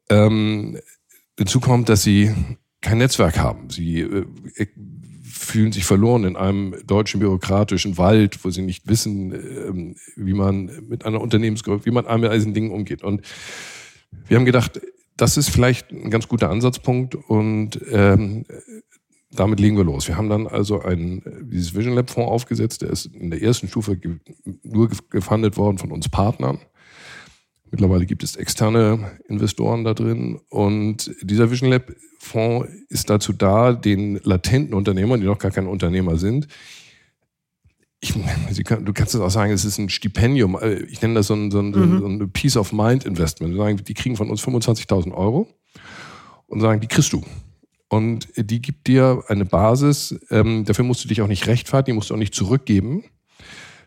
[0.09, 0.77] Ähm,
[1.39, 2.33] Hinzu kommt, dass sie
[2.81, 3.69] kein Netzwerk haben.
[3.69, 4.25] Sie äh,
[5.23, 10.69] fühlen sich verloren in einem deutschen bürokratischen Wald, wo sie nicht wissen, äh, wie man
[10.87, 13.03] mit einer Unternehmensgruppe, wie man mit diesen Dingen umgeht.
[13.03, 13.21] Und
[14.27, 14.81] wir haben gedacht,
[15.15, 18.45] das ist vielleicht ein ganz guter Ansatzpunkt und ähm,
[19.31, 20.07] damit legen wir los.
[20.07, 22.81] Wir haben dann also ein, dieses Vision Lab Fonds aufgesetzt.
[22.81, 23.97] Der ist in der ersten Stufe
[24.63, 26.59] nur gefundet worden von uns Partnern.
[27.71, 30.39] Mittlerweile gibt es externe Investoren da drin.
[30.49, 35.69] Und dieser Vision Lab Fonds ist dazu da, den latenten Unternehmern, die noch gar keine
[35.69, 36.47] Unternehmer sind,
[38.01, 38.13] ich,
[38.53, 40.57] du kannst es auch sagen, es ist ein Stipendium.
[40.59, 41.99] Äh, ich nenne das so ein, so ein, mhm.
[41.99, 43.55] so ein Peace of Mind Investment.
[43.55, 45.47] Sagen, die kriegen von uns 25.000 Euro
[46.47, 47.23] und sagen, die kriegst du.
[47.89, 50.19] Und die gibt dir eine Basis.
[50.29, 53.03] Ähm, dafür musst du dich auch nicht rechtfertigen, die musst du auch nicht zurückgeben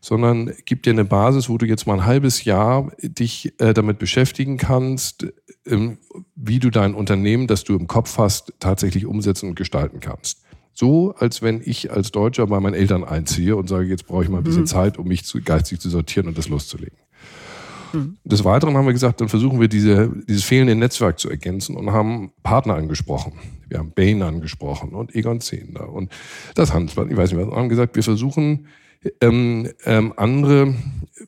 [0.03, 4.01] sondern gibt dir eine Basis, wo du jetzt mal ein halbes Jahr dich äh, damit
[4.01, 5.29] beschäftigen kannst,
[5.65, 5.99] ähm,
[6.35, 10.43] wie du dein Unternehmen, das du im Kopf hast, tatsächlich umsetzen und gestalten kannst.
[10.75, 14.29] So, als wenn ich als Deutscher bei meinen Eltern einziehe und sage, jetzt brauche ich
[14.29, 14.67] mal ein bisschen mhm.
[14.67, 16.99] Zeit, um mich zu, geistig zu sortieren und das loszulegen.
[17.93, 18.17] Mhm.
[18.25, 21.93] Des Weiteren haben wir gesagt, dann versuchen wir diese, dieses fehlende Netzwerk zu ergänzen und
[21.93, 23.35] haben Partner angesprochen.
[23.69, 26.11] Wir haben Bain angesprochen und Egon Zehnder und
[26.57, 28.67] das Handelsblatt, ich weiß nicht was, wir haben gesagt, wir versuchen
[29.21, 30.75] ähm, ähm, andere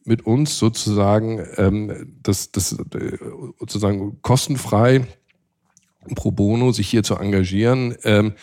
[0.05, 3.19] mit uns sozusagen ähm, das, das äh,
[3.59, 5.07] sozusagen kostenfrei
[6.15, 8.35] pro bono sich hier zu engagieren, ähm,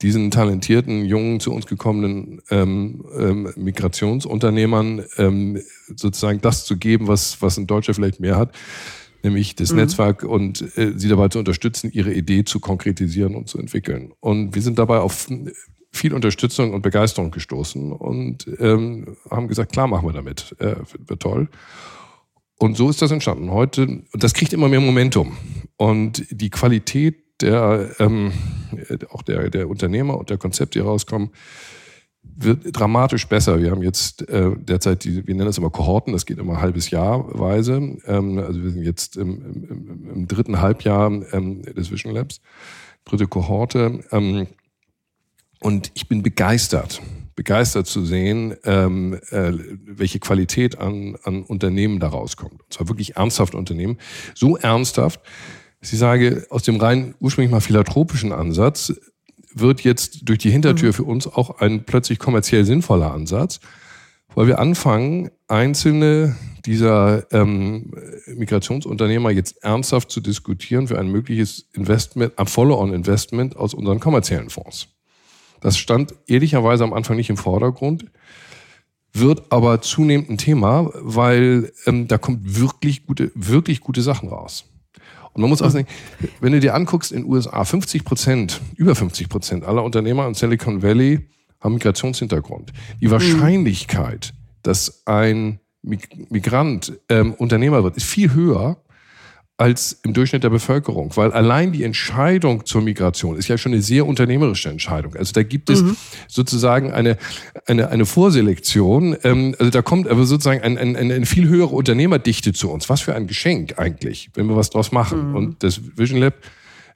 [0.00, 5.60] diesen talentierten, jungen, zu uns gekommenen ähm, ähm, Migrationsunternehmern ähm,
[5.94, 8.54] sozusagen das zu geben, was, was ein Deutscher vielleicht mehr hat,
[9.22, 9.78] nämlich das mhm.
[9.80, 14.12] Netzwerk und äh, sie dabei zu unterstützen, ihre Idee zu konkretisieren und zu entwickeln.
[14.20, 15.28] Und wir sind dabei auf
[15.92, 20.76] viel Unterstützung und Begeisterung gestoßen und ähm, haben gesagt, klar machen wir damit, äh,
[21.06, 21.48] wird toll.
[22.58, 23.50] Und so ist das entstanden.
[23.50, 25.36] Heute, das kriegt immer mehr Momentum.
[25.76, 28.32] Und die Qualität der, ähm,
[29.10, 31.30] auch der, der Unternehmer und der Konzepte, die rauskommen,
[32.22, 33.60] wird dramatisch besser.
[33.60, 36.90] Wir haben jetzt äh, derzeit, die, wir nennen das immer Kohorten, das geht immer halbes
[36.90, 37.96] Jahrweise.
[38.06, 42.40] Ähm, also wir sind jetzt im, im, im dritten Halbjahr ähm, des Vision Labs,
[43.04, 44.04] dritte Kohorte.
[44.12, 44.46] Ähm,
[45.60, 47.00] und ich bin begeistert,
[47.36, 49.52] begeistert zu sehen, ähm, äh,
[49.84, 52.62] welche Qualität an, an Unternehmen da rauskommt.
[52.62, 53.98] Und zwar wirklich ernsthaft Unternehmen.
[54.34, 55.20] So ernsthaft,
[55.80, 58.92] dass ich sage, aus dem rein ursprünglich mal philanthropischen Ansatz
[59.54, 60.94] wird jetzt durch die Hintertür mhm.
[60.94, 63.60] für uns auch ein plötzlich kommerziell sinnvoller Ansatz,
[64.34, 67.90] weil wir anfangen, einzelne dieser ähm,
[68.26, 74.88] Migrationsunternehmer jetzt ernsthaft zu diskutieren für ein mögliches Investment, ein Follow-on-Investment aus unseren kommerziellen Fonds.
[75.60, 78.06] Das stand ehrlicherweise am Anfang nicht im Vordergrund,
[79.12, 84.64] wird aber zunehmend ein Thema, weil ähm, da kommt wirklich gute, wirklich gute Sachen raus.
[85.32, 85.86] Und man muss auch sagen,
[86.40, 90.34] wenn du dir anguckst in den USA, 50 Prozent, über 50 Prozent aller Unternehmer in
[90.34, 91.28] Silicon Valley
[91.60, 92.72] haben Migrationshintergrund.
[93.00, 93.10] Die mhm.
[93.12, 98.82] Wahrscheinlichkeit, dass ein Migrant ähm, Unternehmer wird, ist viel höher
[99.60, 103.82] als im Durchschnitt der Bevölkerung, weil allein die Entscheidung zur Migration ist ja schon eine
[103.82, 105.14] sehr unternehmerische Entscheidung.
[105.16, 105.98] Also da gibt es mhm.
[106.28, 107.18] sozusagen eine,
[107.66, 112.54] eine, eine Vorselektion, ähm, also da kommt aber sozusagen ein, ein, eine viel höhere Unternehmerdichte
[112.54, 112.88] zu uns.
[112.88, 115.28] Was für ein Geschenk eigentlich, wenn wir was draus machen.
[115.28, 115.36] Mhm.
[115.36, 116.36] Und das Vision Lab,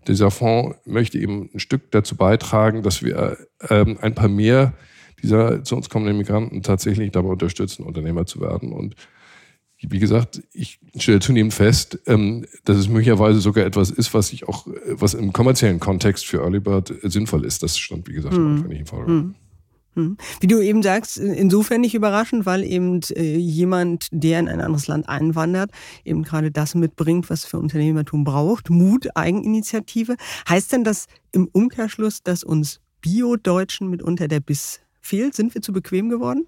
[0.08, 3.36] dieser Fonds möchte eben ein Stück dazu beitragen, dass wir
[3.68, 4.72] ähm, ein paar mehr
[5.22, 8.94] dieser zu uns kommenden Migranten tatsächlich dabei unterstützen, Unternehmer zu werden und
[9.90, 14.48] wie gesagt, ich stelle zunehmend fest, ähm, dass es möglicherweise sogar etwas ist, was ich
[14.48, 17.62] auch, was im kommerziellen Kontext für Earlybird sinnvoll ist.
[17.62, 18.66] Das stand, wie gesagt, hm.
[18.68, 19.34] nicht im Vordergrund.
[19.94, 20.04] Hm.
[20.04, 20.16] hm.
[20.40, 24.86] Wie du eben sagst, insofern nicht überraschend, weil eben äh, jemand, der in ein anderes
[24.86, 25.70] Land einwandert,
[26.04, 28.70] eben gerade das mitbringt, was für Unternehmertum braucht.
[28.70, 30.16] Mut, Eigeninitiative.
[30.48, 35.34] Heißt denn das im Umkehrschluss, dass uns Bio-Deutschen mitunter der Biss fehlt?
[35.34, 36.46] Sind wir zu bequem geworden?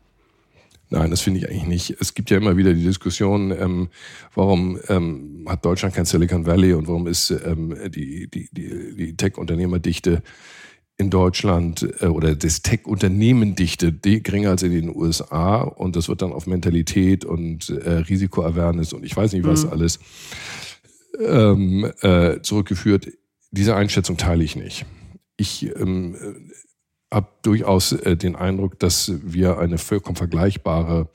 [0.88, 1.96] Nein, das finde ich eigentlich nicht.
[2.00, 3.88] Es gibt ja immer wieder die Diskussion, ähm,
[4.34, 9.16] warum ähm, hat Deutschland kein Silicon Valley und warum ist ähm, die, die, die, die
[9.16, 10.22] Tech-Unternehmerdichte
[10.96, 16.32] in Deutschland äh, oder das Tech-Unternehmendichte geringer als in den USA und das wird dann
[16.32, 19.70] auf Mentalität und äh, Risikoawareness und ich weiß nicht was mhm.
[19.72, 19.98] alles
[21.18, 23.08] ähm, äh, zurückgeführt.
[23.50, 24.86] Diese Einschätzung teile ich nicht.
[25.36, 26.16] Ich ähm,
[27.12, 31.08] habe durchaus äh, den Eindruck, dass wir eine vollkommen vergleichbare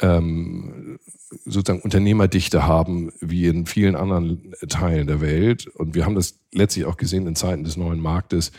[0.00, 0.98] ähm,
[1.44, 5.66] sozusagen Unternehmerdichte haben wie in vielen anderen Teilen der Welt.
[5.66, 8.52] Und wir haben das letztlich auch gesehen in Zeiten des neuen Marktes,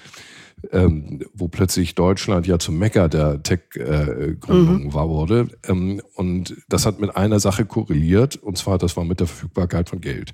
[0.71, 4.93] ähm, wo plötzlich Deutschland ja zum Mecker der Tech-Gründung mhm.
[4.93, 5.47] war wurde.
[5.67, 9.89] Ähm, und das hat mit einer Sache korreliert, und zwar das war mit der Verfügbarkeit
[9.89, 10.33] von Geld.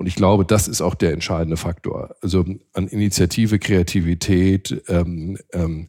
[0.00, 2.16] Und ich glaube, das ist auch der entscheidende Faktor.
[2.22, 5.88] Also an Initiative, Kreativität, ähm, ähm,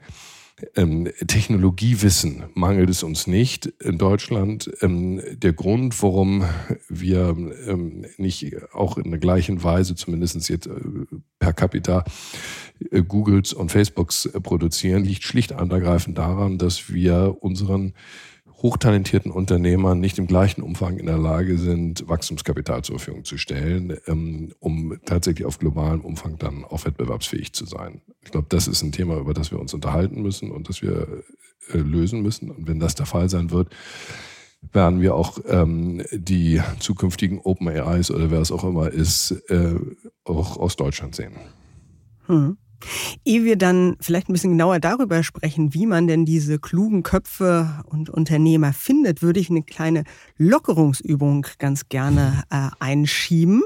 [0.76, 4.70] ähm, Technologiewissen mangelt es uns nicht in Deutschland.
[4.82, 6.44] Ähm, der Grund, warum
[6.90, 10.72] wir ähm, nicht auch in der gleichen Weise, zumindest jetzt äh,
[11.40, 12.04] per capita,
[12.92, 17.94] äh, Googles und Facebooks äh, produzieren, liegt schlicht und ergreifend daran, dass wir unseren
[18.62, 23.98] hochtalentierten Unternehmern nicht im gleichen Umfang in der Lage sind, Wachstumskapital zur Verfügung zu stellen,
[24.08, 28.02] ähm, um tatsächlich auf globalem Umfang dann auch wettbewerbsfähig zu sein.
[28.22, 31.24] Ich glaube, das ist ein Thema, über das wir uns unterhalten müssen und das wir
[31.74, 32.52] äh, lösen müssen.
[32.52, 33.70] Und wenn das der Fall sein wird,
[34.74, 39.76] werden wir auch ähm, die zukünftigen Open AIs oder wer es auch immer ist, äh,
[40.24, 41.34] auch aus Deutschland sehen.
[42.28, 42.58] Hm.
[43.26, 47.84] Ehe wir dann vielleicht ein bisschen genauer darüber sprechen, wie man denn diese klugen Köpfe
[47.86, 50.04] und Unternehmer findet, würde ich eine kleine
[50.42, 53.62] Lockerungsübung ganz gerne äh, einschieben.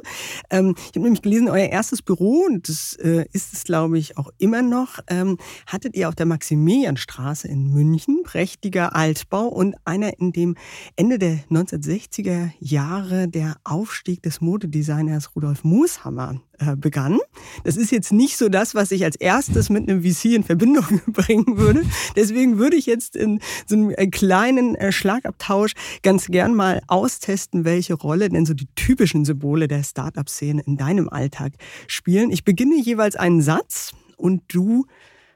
[0.49, 4.17] Ähm, ich habe nämlich gelesen, euer erstes Büro, und das äh, ist es, glaube ich,
[4.17, 10.19] auch immer noch, ähm, hattet ihr auf der Maximilianstraße in München, prächtiger Altbau und einer,
[10.19, 10.55] in dem
[10.97, 17.19] Ende der 1960er Jahre der Aufstieg des Modedesigners Rudolf Mooshammer äh, begann.
[17.63, 21.01] Das ist jetzt nicht so das, was ich als erstes mit einem VC in Verbindung
[21.07, 21.83] bringen würde.
[22.15, 27.65] Deswegen würde ich jetzt in so einem äh, kleinen äh, Schlagabtausch ganz gern mal austesten,
[27.65, 31.53] welche Rolle denn so die typischen Symbole der Startup-Szene in deinem Alltag
[31.87, 32.31] spielen.
[32.31, 34.85] Ich beginne jeweils einen Satz und du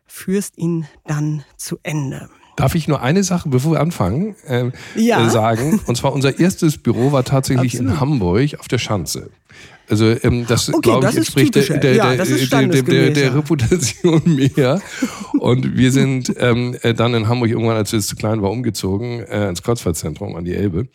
[0.06, 2.30] führst ihn dann zu Ende.
[2.56, 5.30] Darf ich nur eine Sache, bevor wir anfangen, äh, ja.
[5.30, 5.80] sagen?
[5.88, 7.94] Und zwar unser erstes Büro war tatsächlich Absolut.
[7.94, 9.32] in Hamburg auf der Schanze.
[9.90, 14.22] Also ähm, das okay, glaube ich entspricht der, der, ja, der, der, der, Reputation
[14.54, 14.82] mehr.
[15.40, 19.22] Und wir sind ähm, äh, dann in Hamburg irgendwann, als es zu klein war, umgezogen
[19.22, 20.88] äh, ins Kreuzfahrtzentrum an die Elbe.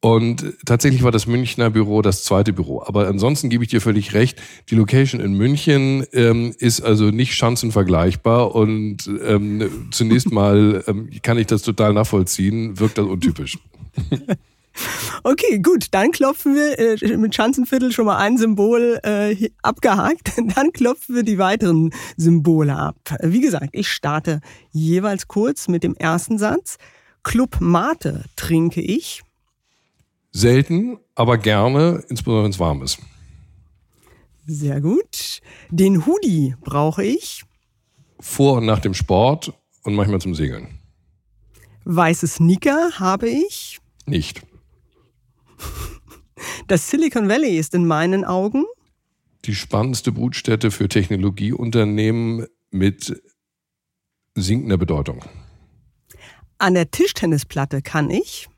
[0.00, 2.82] Und tatsächlich war das Münchner Büro das zweite Büro.
[2.82, 7.34] Aber ansonsten gebe ich dir völlig recht, die Location in München ähm, ist also nicht
[7.34, 13.58] chancenvergleichbar und ähm, zunächst mal ähm, kann ich das total nachvollziehen, wirkt das untypisch.
[15.22, 20.32] Okay, gut, dann klopfen wir äh, mit Schanzenviertel schon mal ein Symbol äh, abgehakt.
[20.54, 22.96] Dann klopfen wir die weiteren Symbole ab.
[23.22, 24.40] Wie gesagt, ich starte
[24.72, 26.76] jeweils kurz mit dem ersten Satz.
[27.22, 29.22] Club Mate trinke ich.
[30.30, 32.98] Selten, aber gerne, insbesondere wenn es warm ist.
[34.46, 35.40] Sehr gut.
[35.70, 37.42] Den Hoodie brauche ich.
[38.20, 40.78] vor und nach dem Sport und manchmal zum Segeln.
[41.84, 43.80] Weiße Sneaker habe ich.
[44.06, 44.45] Nicht.
[46.68, 48.64] Das Silicon Valley ist in meinen Augen
[49.46, 53.22] die spannendste Brutstätte für Technologieunternehmen mit
[54.34, 55.24] sinkender Bedeutung.
[56.58, 58.48] An der Tischtennisplatte kann ich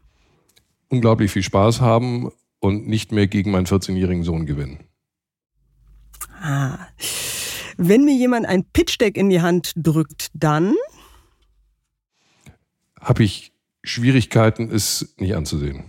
[0.88, 2.30] unglaublich viel Spaß haben
[2.60, 4.80] und nicht mehr gegen meinen 14-jährigen Sohn gewinnen.
[6.40, 6.78] Ah.
[7.76, 10.74] Wenn mir jemand ein Pitchdeck in die Hand drückt, dann
[13.00, 13.52] habe ich
[13.84, 15.84] Schwierigkeiten, es nicht anzusehen.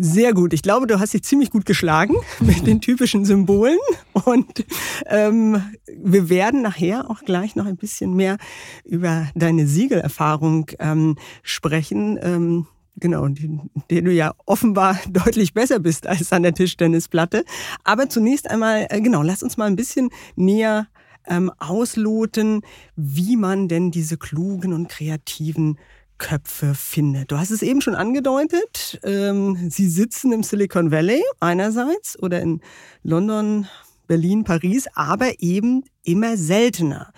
[0.00, 0.52] Sehr gut.
[0.52, 3.78] Ich glaube, du hast dich ziemlich gut geschlagen mit den typischen Symbolen.
[4.12, 4.64] Und
[5.06, 5.60] ähm,
[5.92, 8.38] wir werden nachher auch gleich noch ein bisschen mehr
[8.84, 12.16] über deine Siegelerfahrung ähm, sprechen.
[12.22, 17.44] Ähm, genau, in der du ja offenbar deutlich besser bist als an der Tischtennisplatte.
[17.82, 20.86] Aber zunächst einmal, äh, genau, lass uns mal ein bisschen näher
[21.26, 22.62] ähm, ausloten,
[22.94, 25.76] wie man denn diese klugen und kreativen
[26.18, 27.30] Köpfe findet.
[27.30, 29.00] Du hast es eben schon angedeutet.
[29.02, 32.60] Ähm, sie sitzen im Silicon Valley einerseits oder in
[33.02, 33.66] London,
[34.08, 37.12] Berlin, Paris, aber eben immer seltener.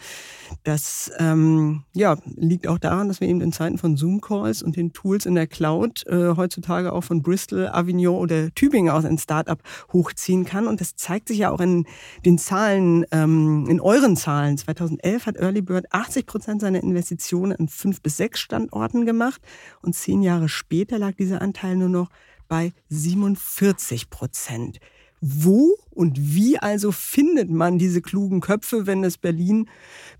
[0.65, 4.93] Das ähm, ja, liegt auch daran, dass wir eben in Zeiten von Zoom-Calls und den
[4.93, 9.63] Tools in der Cloud äh, heutzutage auch von Bristol, Avignon oder Tübingen aus ein Startup
[9.93, 10.67] hochziehen kann.
[10.67, 11.87] Und das zeigt sich ja auch in
[12.25, 14.59] den Zahlen, ähm, in euren Zahlen.
[14.59, 19.41] 2011 hat Earlybird 80 Prozent seiner Investitionen in fünf bis sechs Standorten gemacht
[19.83, 22.11] und zehn Jahre später lag dieser Anteil nur noch
[22.49, 24.81] bei 47 Prozent.
[25.21, 29.69] Wo und wie also findet man diese klugen Köpfe, wenn das Berlin,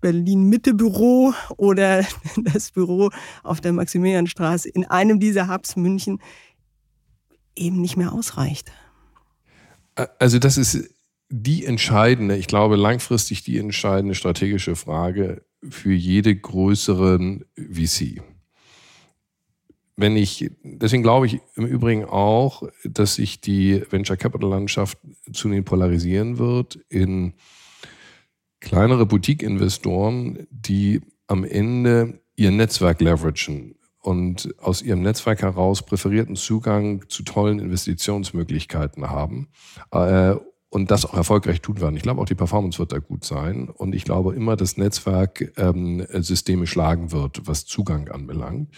[0.01, 2.05] Berlin-Mitte-Büro oder
[2.37, 3.11] das Büro
[3.43, 6.21] auf der Maximilianstraße in einem dieser Hubs München
[7.57, 8.73] eben nicht mehr ausreicht?
[10.19, 10.91] Also das ist
[11.31, 18.23] die entscheidende, ich glaube langfristig die entscheidende strategische Frage für jede größeren VC
[20.01, 24.99] wenn ich, deswegen glaube ich im Übrigen auch, dass sich die Venture Capital Landschaft
[25.33, 27.35] zunehmend polarisieren wird in
[28.61, 37.05] kleinere Boutique-Investoren, die am Ende ihr Netzwerk leveragen und aus ihrem Netzwerk heraus präferierten Zugang
[37.09, 39.49] zu tollen Investitionsmöglichkeiten haben
[39.91, 40.35] äh,
[40.71, 41.97] und das auch erfolgreich tun werden.
[41.97, 45.53] Ich glaube auch die Performance wird da gut sein und ich glaube immer, dass Netzwerk
[45.59, 48.71] ähm, Systeme schlagen wird, was Zugang anbelangt.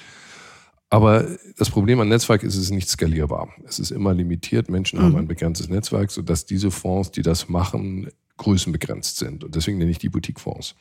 [0.92, 1.26] Aber
[1.56, 3.48] das Problem an Netzwerk ist, es ist nicht skalierbar.
[3.66, 4.68] Es ist immer limitiert.
[4.68, 5.04] Menschen mhm.
[5.04, 9.42] haben ein begrenztes Netzwerk, sodass diese Fonds, die das machen, größenbegrenzt sind.
[9.42, 10.74] Und deswegen nenne ich die Boutique-Fonds.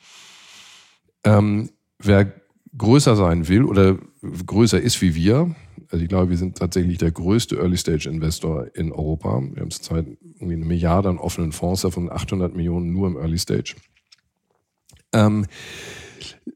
[1.24, 2.30] Ähm, wer
[2.76, 5.56] größer sein will oder größer ist wie wir,
[5.90, 9.40] also ich glaube, wir sind tatsächlich der größte Early-Stage-Investor in Europa.
[9.54, 13.76] Wir haben zurzeit irgendwie eine Milliarde an offenen Fonds, davon 800 Millionen nur im Early-Stage.
[15.14, 15.46] Ähm,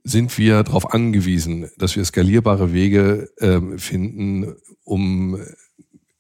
[0.05, 5.39] sind wir darauf angewiesen, dass wir skalierbare Wege äh, finden, um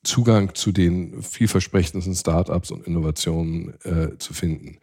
[0.02, 4.78] Zugang zu den vielversprechendsten Startups und Innovationen äh, zu finden.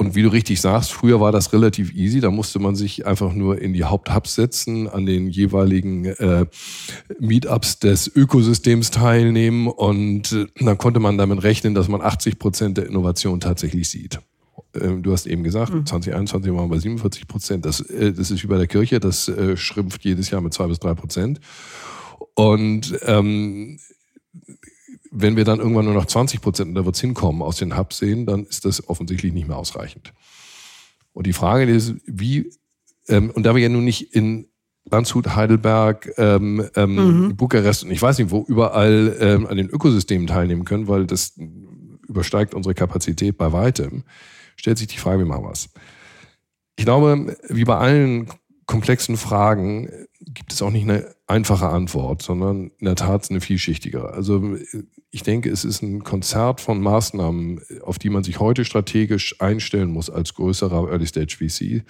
[0.00, 2.20] Und wie du richtig sagst, früher war das relativ easy.
[2.20, 6.46] Da musste man sich einfach nur in die Haupthubs setzen, an den jeweiligen äh,
[7.18, 12.78] Meetups des Ökosystems teilnehmen und äh, dann konnte man damit rechnen, dass man 80 Prozent
[12.78, 14.20] der Innovation tatsächlich sieht.
[14.80, 15.86] Ähm, du hast eben gesagt, mhm.
[15.86, 17.64] 2021 waren wir bei 47 Prozent.
[17.64, 20.66] Das, äh, das ist wie bei der Kirche, das äh, schrumpft jedes Jahr mit zwei
[20.66, 21.40] bis drei Prozent.
[22.34, 23.78] Und ähm,
[25.10, 27.76] wenn wir dann irgendwann nur noch 20 Prozent, und da wird es hinkommen, aus den
[27.76, 30.12] Hubs sehen, dann ist das offensichtlich nicht mehr ausreichend.
[31.12, 32.50] Und die Frage ist, wie,
[33.08, 34.46] ähm, und da wir ja nun nicht in
[34.88, 37.36] Landshut, Heidelberg, ähm, ähm, mhm.
[37.36, 41.38] Bukarest und ich weiß nicht, wo überall ähm, an den Ökosystemen teilnehmen können, weil das
[42.08, 44.04] übersteigt unsere Kapazität bei weitem
[44.60, 45.70] stellt sich die Frage, wie machen wir es?
[46.76, 48.28] Ich glaube, wie bei allen
[48.66, 54.12] komplexen Fragen gibt es auch nicht eine einfache Antwort, sondern in der Tat eine vielschichtigere.
[54.12, 54.56] Also
[55.10, 59.90] ich denke, es ist ein Konzert von Maßnahmen, auf die man sich heute strategisch einstellen
[59.90, 61.84] muss als größerer Early Stage VC,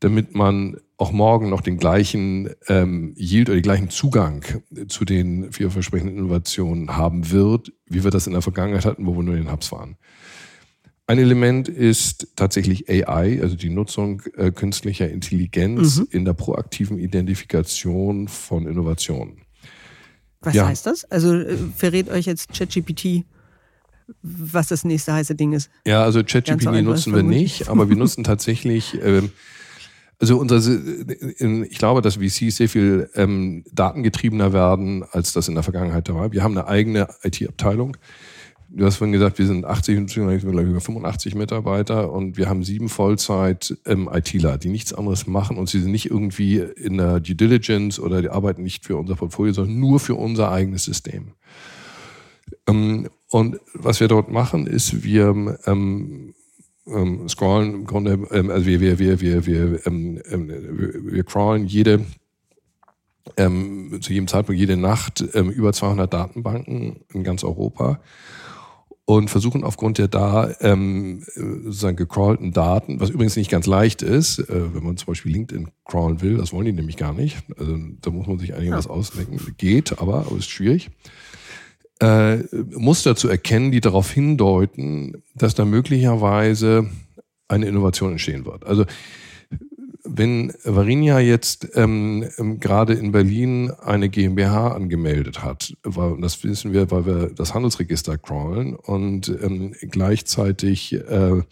[0.00, 4.44] damit man auch morgen noch den gleichen ähm, Yield oder den gleichen Zugang
[4.88, 9.22] zu den vielversprechenden Innovationen haben wird, wie wir das in der Vergangenheit hatten, wo wir
[9.22, 9.96] nur in den Hubs waren.
[11.10, 16.06] Ein Element ist tatsächlich AI, also die Nutzung äh, künstlicher Intelligenz mhm.
[16.12, 19.38] in der proaktiven Identifikation von Innovationen.
[20.40, 20.68] Was ja.
[20.68, 21.04] heißt das?
[21.10, 23.24] Also äh, verrät euch jetzt ChatGPT,
[24.22, 25.68] was das nächste heiße Ding ist?
[25.84, 29.32] Ja, also ChatGPT nutzen wir nicht, aber wir nutzen tatsächlich, ähm,
[30.20, 30.60] also unsere,
[31.64, 36.30] ich glaube, dass VCs sehr viel ähm, datengetriebener werden, als das in der Vergangenheit war.
[36.30, 37.96] Wir haben eine eigene IT-Abteilung
[38.72, 43.76] Du hast vorhin gesagt, wir sind 80, über 85 Mitarbeiter und wir haben sieben Vollzeit
[43.84, 48.22] ähm, die nichts anderes machen und sie sind nicht irgendwie in der Due Diligence oder
[48.22, 51.32] die arbeiten nicht für unser Portfolio, sondern nur für unser eigenes System.
[52.68, 56.34] Ähm, und was wir dort machen, ist, wir ähm,
[57.28, 62.04] scrollen im Grunde, also wir, wir, wir, wir, wir, wir crawlen jede
[63.36, 68.00] ähm, zu jedem Zeitpunkt jede Nacht ähm, über 200 Datenbanken in ganz Europa
[69.16, 74.38] und versuchen aufgrund der da ähm, sozusagen gecrawlten Daten, was übrigens nicht ganz leicht ist,
[74.38, 77.38] äh, wenn man zum Beispiel LinkedIn crawlen will, das wollen die nämlich gar nicht.
[77.58, 78.76] Also da muss man sich eigentlich ja.
[78.76, 79.38] was ausdenken.
[79.58, 80.90] Geht, aber, aber ist schwierig.
[82.00, 82.38] Äh,
[82.76, 86.88] Muster zu erkennen, die darauf hindeuten, dass da möglicherweise
[87.48, 88.64] eine Innovation entstehen wird.
[88.64, 88.84] Also
[90.12, 96.72] wenn Varinia jetzt ähm, ähm, gerade in Berlin eine GmbH angemeldet hat, weil, das wissen
[96.72, 101.42] wir, weil wir das Handelsregister crawlen und ähm, gleichzeitig äh,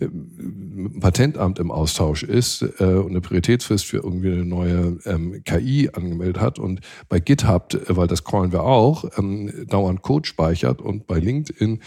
[0.00, 5.90] ein Patentamt im Austausch ist äh, und eine Prioritätsfrist für irgendwie eine neue ähm, KI
[5.92, 10.80] angemeldet hat und bei GitHub, äh, weil das crawlen wir auch, ähm, dauernd Code speichert
[10.80, 11.80] und bei LinkedIn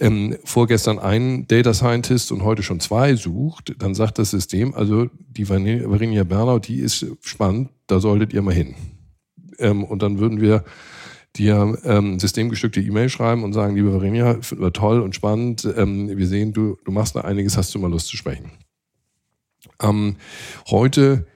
[0.00, 5.06] ähm, vorgestern einen Data Scientist und heute schon zwei sucht, dann sagt das System, also
[5.28, 8.74] die Varinia Bernau, die ist spannend, da solltet ihr mal hin.
[9.58, 10.64] Ähm, und dann würden wir
[11.36, 15.68] dir ähm, systemgestückte E-Mail schreiben und sagen, liebe Varinia, finden wir toll und spannend.
[15.76, 18.50] Ähm, wir sehen, du, du machst da einiges, hast du mal Lust zu sprechen.
[19.80, 20.16] Ähm,
[20.68, 21.26] heute,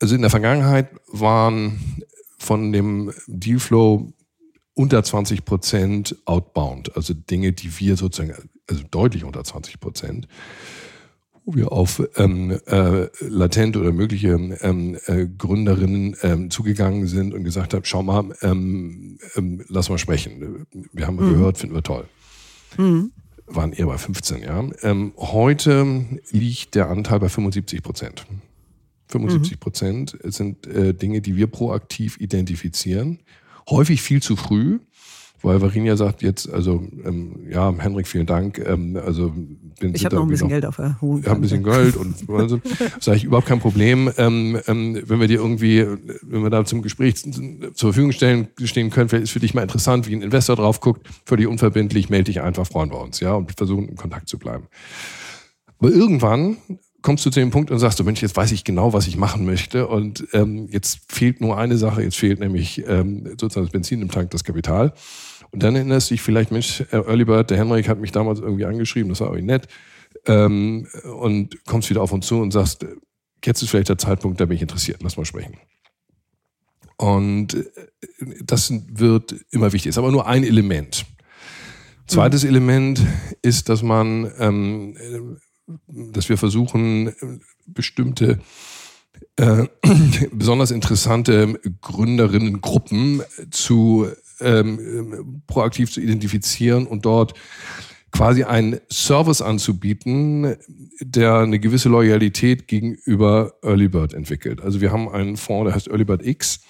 [0.00, 2.02] also in der Vergangenheit waren
[2.38, 4.12] von dem Dealflow
[4.74, 8.34] unter 20 Prozent outbound, also Dinge, die wir sozusagen,
[8.66, 10.26] also deutlich unter 20 Prozent
[11.54, 17.74] wir auf ähm, äh, latent oder mögliche ähm, äh, Gründerinnen ähm, zugegangen sind und gesagt
[17.74, 20.66] haben, schau mal, ähm, ähm, lass mal sprechen.
[20.92, 21.30] Wir haben mhm.
[21.30, 22.04] gehört, finden wir toll.
[22.76, 23.12] Mhm.
[23.46, 24.64] Waren eher bei 15, ja.
[24.82, 28.26] Ähm, heute liegt der Anteil bei 75 Prozent.
[29.08, 30.30] 75 Prozent mhm.
[30.30, 33.18] sind äh, Dinge, die wir proaktiv identifizieren.
[33.68, 34.78] Häufig viel zu früh
[35.42, 38.58] weil Varinia sagt jetzt, also ähm, ja, Henrik, vielen Dank.
[38.58, 39.32] Ähm, also
[39.80, 41.22] bin ich habe noch ein bisschen noch, Geld auf der Hohen.
[41.22, 42.60] Ja, ein bisschen Geld und also,
[43.00, 44.10] sage ich überhaupt kein Problem.
[44.18, 45.86] Ähm, ähm, wenn wir dir irgendwie,
[46.22, 49.62] wenn wir da zum Gespräch zur Verfügung stellen, stehen können, vielleicht ist für dich mal
[49.62, 53.34] interessant, wie ein Investor drauf guckt, völlig unverbindlich, melde dich einfach, freuen wir uns, ja,
[53.34, 54.66] und versuchen in Kontakt zu bleiben.
[55.78, 56.58] Aber irgendwann
[57.02, 59.16] kommst du zu dem Punkt und sagst du, Mensch, jetzt weiß ich genau, was ich
[59.16, 63.72] machen möchte und ähm, jetzt fehlt nur eine Sache, jetzt fehlt nämlich ähm, sozusagen das
[63.72, 64.92] Benzin im Tank, das Kapital.
[65.52, 68.64] Und dann erinnerst du dich vielleicht, Mensch, Early Bird, der Henrik hat mich damals irgendwie
[68.64, 69.68] angeschrieben, das war irgendwie nett.
[70.26, 70.86] Ähm,
[71.20, 72.86] und kommst wieder auf uns zu und sagst,
[73.44, 75.56] jetzt ist vielleicht der Zeitpunkt, da bin ich interessiert, lass mal sprechen.
[76.96, 77.64] Und äh,
[78.44, 81.06] das wird immer wichtig, ist aber nur ein Element.
[82.06, 82.48] Zweites mhm.
[82.50, 83.06] Element
[83.42, 85.38] ist, dass man, ähm,
[85.86, 87.14] dass wir versuchen,
[87.66, 88.40] bestimmte
[89.36, 89.66] äh,
[90.32, 94.08] besonders interessante Gründerinnengruppen zu
[94.40, 97.34] ähm, proaktiv zu identifizieren und dort
[98.12, 100.56] quasi einen Service anzubieten,
[101.00, 104.60] der eine gewisse Loyalität gegenüber Early Bird entwickelt.
[104.60, 106.60] Also wir haben einen Fonds, der heißt Early Bird X,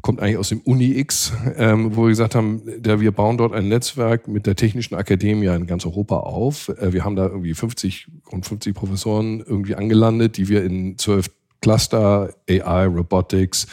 [0.00, 3.52] kommt eigentlich aus dem Uni X, ähm, wo wir gesagt haben, der, wir bauen dort
[3.52, 6.68] ein Netzwerk mit der Technischen Akademie in ganz Europa auf.
[6.68, 11.30] Äh, wir haben da irgendwie 50, rund 50 Professoren irgendwie angelandet, die wir in zwölf
[11.60, 13.68] Cluster, AI, Robotics,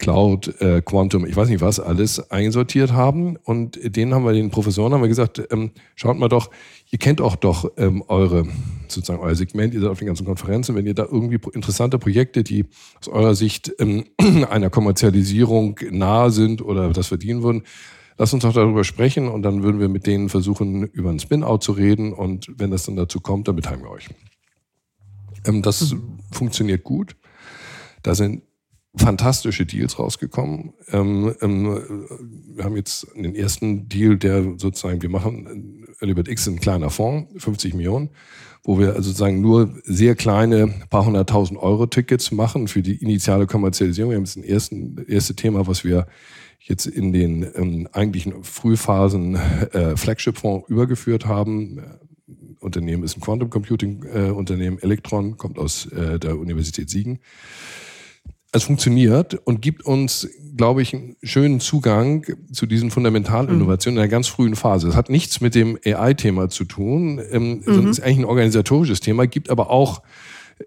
[0.00, 3.36] Cloud, äh, Quantum, ich weiß nicht was, alles einsortiert haben.
[3.36, 6.50] Und denen haben wir, den Professoren haben wir gesagt, ähm, schaut mal doch,
[6.90, 8.46] ihr kennt auch doch ähm, eure,
[8.88, 12.42] sozusagen euer Segment, ihr seid auf den ganzen Konferenzen, wenn ihr da irgendwie interessante Projekte,
[12.42, 12.64] die
[12.98, 14.06] aus eurer Sicht ähm,
[14.50, 17.62] einer Kommerzialisierung nahe sind oder das verdienen würden,
[18.16, 21.62] lasst uns doch darüber sprechen und dann würden wir mit denen versuchen, über einen Spin-out
[21.62, 24.08] zu reden und wenn das dann dazu kommt, dann beteiligen wir euch.
[25.44, 26.20] Ähm, das mhm.
[26.32, 27.16] funktioniert gut.
[28.02, 28.42] Da sind
[28.96, 30.72] fantastische Deals rausgekommen.
[30.90, 32.06] Ähm, ähm,
[32.54, 37.30] wir haben jetzt den ersten Deal, der sozusagen, wir machen Alibert X ein kleiner Fonds,
[37.42, 38.10] 50 Millionen,
[38.64, 43.46] wo wir also sozusagen nur sehr kleine, paar hunderttausend Euro Tickets machen für die initiale
[43.46, 44.10] Kommerzialisierung.
[44.10, 46.06] Wir haben jetzt ein ersten, erste Thema, was wir
[46.58, 51.80] jetzt in den ähm, eigentlichen Frühphasen äh, Flagship-Fonds übergeführt haben.
[52.58, 57.20] Unternehmen ist ein Quantum Computing äh, Unternehmen, Electron, kommt aus äh, der Universität Siegen
[58.52, 63.98] es funktioniert und gibt uns, glaube ich, einen schönen Zugang zu diesen Fundamentalinnovationen mhm.
[63.98, 64.88] in einer ganz frühen Phase.
[64.88, 67.88] Das hat nichts mit dem AI-Thema zu tun, ähm, mhm.
[67.88, 70.02] ist eigentlich ein organisatorisches Thema, gibt aber auch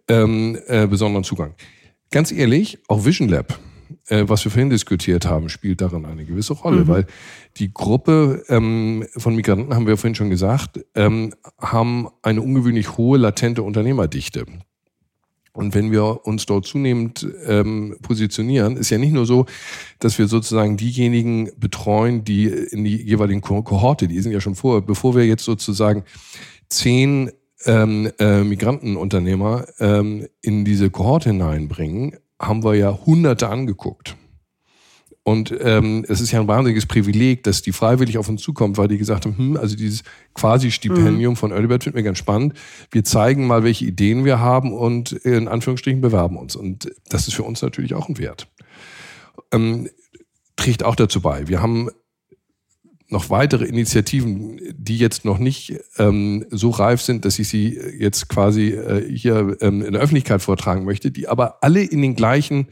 [0.08, 1.56] ähm, äh, besonderen Zugang.
[2.12, 3.60] Ganz ehrlich, auch Vision Lab
[4.08, 6.88] äh, was wir vorhin diskutiert haben, spielt darin eine gewisse Rolle, Mhm.
[6.88, 7.06] weil
[7.58, 13.18] die Gruppe ähm, von Migranten, haben wir vorhin schon gesagt, ähm, haben eine ungewöhnlich hohe
[13.18, 14.46] latente Unternehmerdichte.
[15.54, 19.46] Und wenn wir uns dort zunehmend ähm, positionieren, ist ja nicht nur so,
[20.00, 24.56] dass wir sozusagen diejenigen betreuen, die in die jeweiligen Ko- Kohorte, die sind ja schon
[24.56, 26.04] vor, bevor wir jetzt sozusagen
[26.70, 27.32] zehn
[27.66, 34.18] ähm, äh, Migrantenunternehmer ähm, in diese Kohorte hineinbringen, haben wir ja Hunderte angeguckt.
[35.26, 38.90] Und ähm, es ist ja ein wahnsinniges Privileg, dass die freiwillig auf uns zukommt, weil
[38.90, 40.04] die gesagt haben, hm, also dieses
[40.34, 42.56] quasi Stipendium von Earlybird finden wir ganz spannend.
[42.92, 46.58] Wir zeigen mal, welche Ideen wir haben und in Anführungsstrichen bewerben uns.
[46.58, 48.50] Und das ist für uns natürlich auch ein Wert.
[49.54, 49.88] Ähm,
[50.58, 51.48] trägt auch dazu bei.
[51.48, 51.90] Wir haben
[53.08, 58.28] noch weitere Initiativen, die jetzt noch nicht ähm, so reif sind, dass ich sie jetzt
[58.28, 62.68] quasi äh, hier ähm, in der Öffentlichkeit vortragen möchte, die aber alle in den gleichen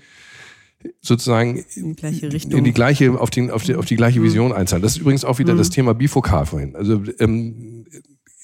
[1.02, 2.58] sozusagen In die gleiche Richtung.
[2.58, 4.82] in die gleiche auf, den, auf, die, auf die gleiche Vision einzahlen.
[4.82, 6.76] Das ist übrigens auch wieder das Thema bifokal vorhin.
[6.76, 7.86] Also ähm,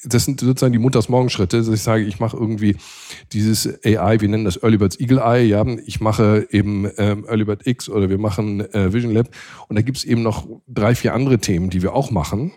[0.03, 2.77] das sind sozusagen die Montagsmorgenschritte, dass ich sage, ich mache irgendwie
[3.33, 7.45] dieses AI, wir nennen das Early Birds Eagle Eye, ja, ich mache eben ähm, Early
[7.45, 9.29] Bird X oder wir machen äh, Vision Lab
[9.67, 12.53] und da gibt es eben noch drei, vier andere Themen, die wir auch machen.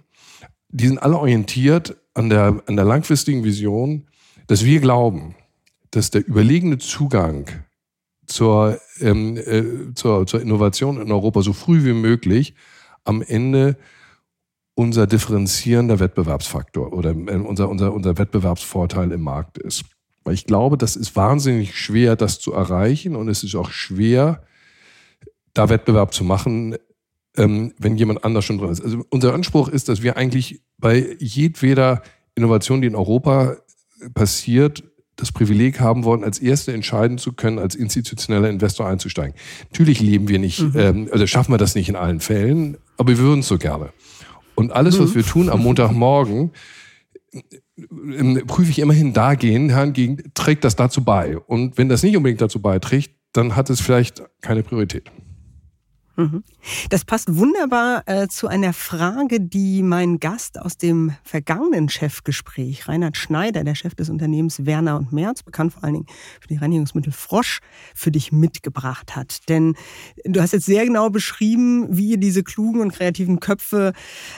[0.69, 4.07] Die sind alle orientiert an der, an der langfristigen Vision,
[4.47, 5.35] dass wir glauben,
[5.91, 7.47] dass der überlegene Zugang
[8.27, 12.55] zur, ähm, äh, zur, zur Innovation in Europa so früh wie möglich
[13.05, 13.77] am Ende
[14.75, 19.85] unser differenzierender Wettbewerbsfaktor oder äh, unser, unser, unser Wettbewerbsvorteil im Markt ist.
[20.25, 24.43] Weil ich glaube, das ist wahnsinnig schwer, das zu erreichen und es ist auch schwer,
[25.55, 26.77] da Wettbewerb zu machen,
[27.37, 28.83] ähm, wenn jemand anders schon drin ist.
[28.83, 32.03] Also unser Anspruch ist, dass wir eigentlich bei jedweder
[32.35, 33.57] Innovation, die in Europa
[34.15, 34.83] passiert,
[35.21, 39.35] das Privileg haben wollen, als Erste entscheiden zu können, als institutioneller Investor einzusteigen.
[39.71, 43.19] Natürlich leben wir nicht, ähm, also schaffen wir das nicht in allen Fällen, aber wir
[43.19, 43.91] würden es so gerne.
[44.55, 46.51] Und alles, was wir tun am Montagmorgen,
[47.91, 51.39] ähm, prüfe ich immerhin dahingehend, trägt das dazu bei.
[51.39, 55.11] Und wenn das nicht unbedingt dazu beiträgt, dann hat es vielleicht keine Priorität.
[56.91, 63.17] Das passt wunderbar äh, zu einer Frage, die mein Gast aus dem vergangenen Chefgespräch, Reinhard
[63.17, 66.07] Schneider, der Chef des Unternehmens Werner und Merz, bekannt vor allen Dingen
[66.41, 67.61] für die Reinigungsmittel Frosch,
[67.95, 69.49] für dich mitgebracht hat.
[69.49, 69.77] Denn
[70.25, 73.93] du hast jetzt sehr genau beschrieben, wie ihr diese klugen und kreativen Köpfe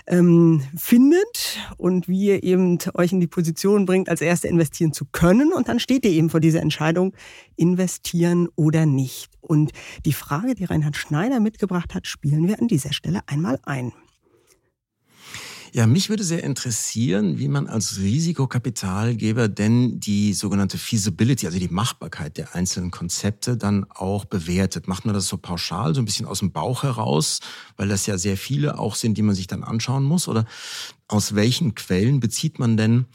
[0.06, 5.06] ähm, findet und wie ihr eben euch in die Position bringt, als Erste investieren zu
[5.10, 5.52] können.
[5.52, 7.14] Und dann steht ihr eben vor dieser Entscheidung,
[7.56, 9.30] investieren oder nicht.
[9.40, 9.72] Und
[10.04, 13.92] die Frage, die Reinhard Schneider mitgebracht hat, spielen wir an dieser Stelle einmal ein.
[15.74, 21.68] Ja, mich würde sehr interessieren, wie man als Risikokapitalgeber denn die sogenannte Feasibility, also die
[21.68, 24.86] Machbarkeit der einzelnen Konzepte dann auch bewertet.
[24.86, 27.40] Macht man das so pauschal, so ein bisschen aus dem Bauch heraus,
[27.78, 30.28] weil das ja sehr viele auch sind, die man sich dann anschauen muss?
[30.28, 30.44] Oder
[31.08, 33.06] aus welchen Quellen bezieht man denn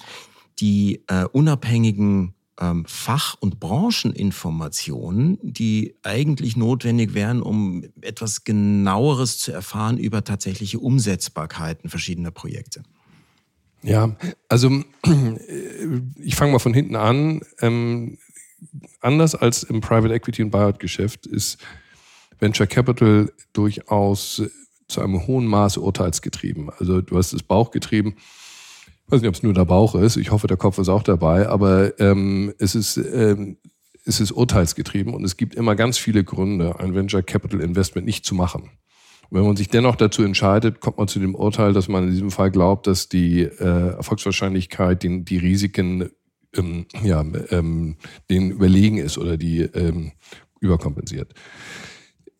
[0.60, 9.52] die äh, unabhängigen ähm, Fach- und Brancheninformationen, die eigentlich notwendig wären, um etwas genaueres zu
[9.52, 12.84] erfahren über tatsächliche Umsetzbarkeiten verschiedener Projekte.
[13.84, 14.16] Ja,
[14.50, 14.84] also
[16.18, 17.42] ich fange mal von hinten an.
[17.62, 18.18] Ähm,
[19.02, 21.60] anders als im Private Equity und Buyout Geschäft ist
[22.40, 24.42] Venture Capital durchaus
[24.88, 26.70] zu einem hohen Maße urteilsgetrieben.
[26.78, 28.16] Also du hast das Bauch getrieben.
[29.08, 30.18] Ich weiß nicht, ob es nur der Bauch ist.
[30.18, 31.48] Ich hoffe, der Kopf ist auch dabei.
[31.48, 33.58] Aber ähm, es ist ähm,
[34.08, 38.26] es ist urteilsgetrieben und es gibt immer ganz viele Gründe, ein Venture Capital Investment nicht
[38.26, 38.70] zu machen.
[39.30, 42.12] Und wenn man sich dennoch dazu entscheidet, kommt man zu dem Urteil, dass man in
[42.12, 46.10] diesem Fall glaubt, dass die äh, Erfolgswahrscheinlichkeit, den, die Risiken
[46.56, 47.98] ähm, ja, ähm,
[48.30, 50.14] denen überlegen ist oder die ähm,
[50.62, 51.34] überkompensiert.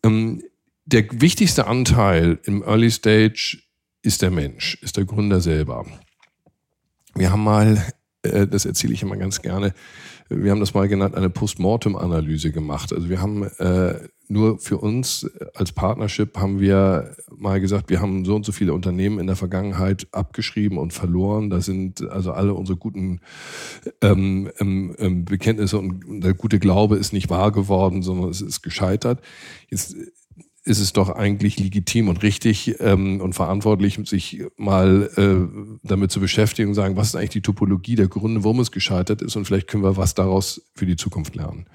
[0.02, 0.42] Ähm,
[0.86, 3.58] der wichtigste Anteil im Early Stage
[4.00, 5.84] ist der Mensch, ist der Gründer selber.
[7.18, 7.84] Wir haben mal,
[8.22, 9.74] äh, das erzähle ich immer ganz gerne,
[10.30, 12.92] wir haben das mal genannt, eine Postmortem-Analyse gemacht.
[12.92, 13.94] Also wir haben äh,
[14.28, 18.74] nur für uns als Partnership haben wir mal gesagt, wir haben so und so viele
[18.74, 21.48] Unternehmen in der Vergangenheit abgeschrieben und verloren.
[21.48, 23.20] Da sind also alle unsere guten
[24.02, 29.22] ähm, ähm, Bekenntnisse und der gute Glaube ist nicht wahr geworden, sondern es ist gescheitert.
[29.70, 29.96] Jetzt
[30.68, 36.20] ist es doch eigentlich legitim und richtig ähm, und verantwortlich, sich mal äh, damit zu
[36.20, 39.46] beschäftigen und sagen, was ist eigentlich die Topologie der Gründe, warum es gescheitert ist und
[39.46, 41.66] vielleicht können wir was daraus für die Zukunft lernen.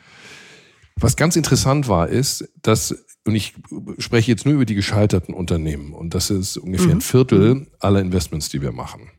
[0.95, 3.55] Was ganz interessant war, ist, dass, und ich
[3.97, 8.49] spreche jetzt nur über die gescheiterten Unternehmen, und das ist ungefähr ein Viertel aller Investments,
[8.49, 9.09] die wir machen.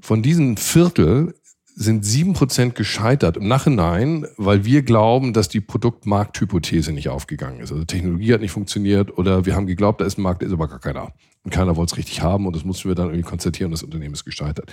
[0.00, 1.34] Von diesen Viertel
[1.74, 7.72] sind sieben Prozent gescheitert im Nachhinein, weil wir glauben, dass die Produktmarkthypothese nicht aufgegangen ist.
[7.72, 10.52] Also Technologie hat nicht funktioniert oder wir haben geglaubt, da ist ein Markt, da ist
[10.52, 11.12] aber gar keiner.
[11.44, 14.14] Und keiner wollte es richtig haben und das mussten wir dann irgendwie konstatieren das Unternehmen
[14.14, 14.72] ist gescheitert.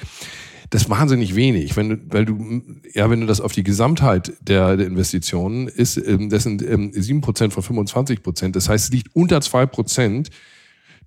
[0.69, 2.61] Das ist wahnsinnig wenig, wenn du, weil du,
[2.93, 6.91] ja, wenn du das auf die Gesamtheit der, der Investitionen ist, ähm, das sind ähm,
[6.93, 8.55] sieben Prozent von 25 Prozent.
[8.55, 10.29] Das heißt, es liegt unter zwei Prozent,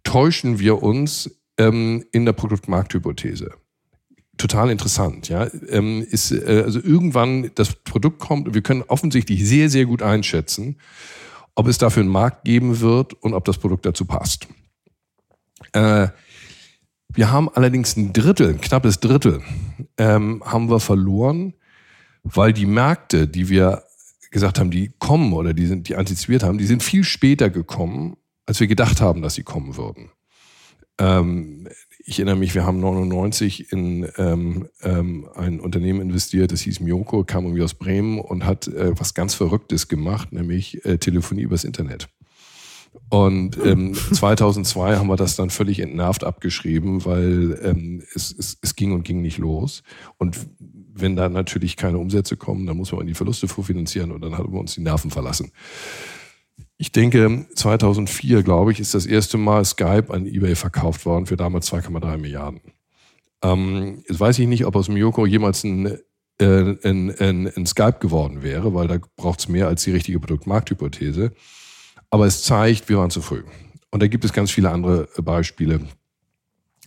[0.03, 3.53] täuschen wir uns ähm, in der Produktmarkthypothese
[4.43, 5.28] total interessant.
[5.28, 10.03] Ja, ähm, ist äh, also irgendwann das Produkt kommt wir können offensichtlich sehr sehr gut
[10.03, 10.76] einschätzen,
[11.55, 14.49] ob es dafür einen Markt geben wird und ob das Produkt dazu passt.
[15.72, 16.09] Äh,
[17.14, 19.43] wir haben allerdings ein Drittel, ein knappes Drittel,
[19.99, 21.55] ähm, haben wir verloren,
[22.22, 23.84] weil die Märkte, die wir
[24.30, 28.16] gesagt haben, die kommen oder die sind, die antizipiert haben, die sind viel später gekommen,
[28.47, 30.11] als wir gedacht haben, dass sie kommen würden.
[30.99, 31.68] Ähm,
[32.05, 37.25] ich erinnere mich, wir haben 99 in ähm, ähm, ein Unternehmen investiert, das hieß Miyoko,
[37.25, 41.65] kam irgendwie aus Bremen und hat äh, was ganz Verrücktes gemacht, nämlich äh, Telefonie übers
[41.65, 42.09] Internet.
[43.09, 48.77] Und ähm, 2002 haben wir das dann völlig entnervt abgeschrieben, weil ähm, es, es, es
[48.77, 49.83] ging und ging nicht los.
[50.19, 50.39] Und
[50.95, 54.53] wenn da natürlich keine Umsätze kommen, dann muss man die Verluste vorfinanzieren und dann haben
[54.53, 55.53] wir uns die Nerven verlassen.
[56.83, 61.37] Ich denke, 2004, glaube ich, ist das erste Mal Skype an eBay verkauft worden für
[61.37, 62.61] damals 2,3 Milliarden.
[63.41, 65.87] Ähm, jetzt weiß ich nicht, ob aus Miyoko jemals ein,
[66.41, 70.18] äh, ein, ein, ein Skype geworden wäre, weil da braucht es mehr als die richtige
[70.18, 71.30] Produktmarkthypothese.
[72.11, 73.45] Aber es zeigt, wir waren zu früh.
[73.93, 75.83] Und da gibt es ganz viele andere Beispiele.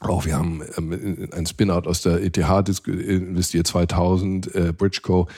[0.01, 5.29] Auch wir haben ähm, ein Spin-out aus der ETH investiert 2000, äh, Bridgeco.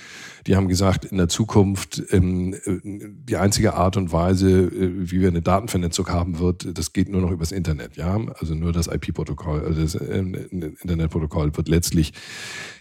[0.48, 5.28] Die haben gesagt, in der Zukunft ähm, die einzige Art und Weise, äh, wie wir
[5.28, 7.98] eine Datenvernetzung haben wird, das geht nur noch übers Internet.
[7.98, 12.14] Ja, also nur das IP-Protokoll, also das äh, Internetprotokoll wird letztlich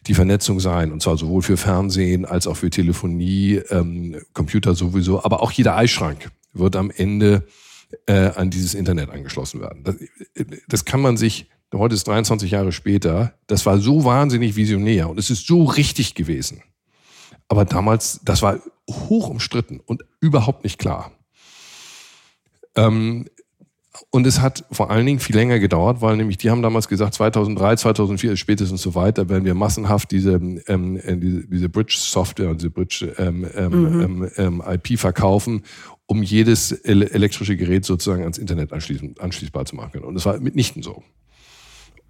[0.07, 5.23] die Vernetzung sein und zwar sowohl für Fernsehen als auch für Telefonie, ähm, Computer sowieso,
[5.23, 7.47] aber auch jeder Eischrank wird am Ende
[8.07, 9.85] äh, an dieses Internet angeschlossen werden.
[9.85, 9.97] Das,
[10.69, 15.19] das kann man sich heute ist 23 Jahre später, das war so wahnsinnig visionär und
[15.19, 16.63] es ist so richtig gewesen.
[17.49, 18.61] Aber damals, das war
[18.91, 21.13] hoch umstritten und überhaupt nicht klar.
[22.77, 23.27] Ähm,
[24.11, 27.15] und es hat vor allen Dingen viel länger gedauert, weil nämlich die haben damals gesagt,
[27.15, 30.35] 2003, 2004 spätestens so weiter werden wir massenhaft diese,
[30.67, 34.31] ähm, äh, diese, diese Bridge-Software und diese Bridge-IP ähm, ähm, mhm.
[34.37, 35.63] ähm, ähm verkaufen,
[36.07, 40.05] um jedes elektrische Gerät sozusagen ans Internet anschließbar zu machen.
[40.05, 41.03] Und das war mitnichten so.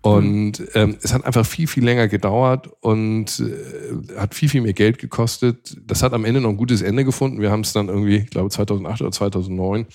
[0.07, 4.73] Und ähm, es hat einfach viel, viel länger gedauert und äh, hat viel, viel mehr
[4.73, 5.77] Geld gekostet.
[5.87, 7.41] Das hat am Ende noch ein gutes Ende gefunden.
[7.41, 9.87] Wir haben es dann irgendwie, ich glaube 2008 oder 2009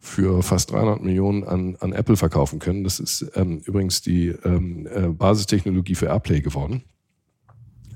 [0.00, 2.84] für fast 300 Millionen an, an Apple verkaufen können.
[2.84, 6.82] Das ist ähm, übrigens die ähm, äh, Basistechnologie für Airplay geworden.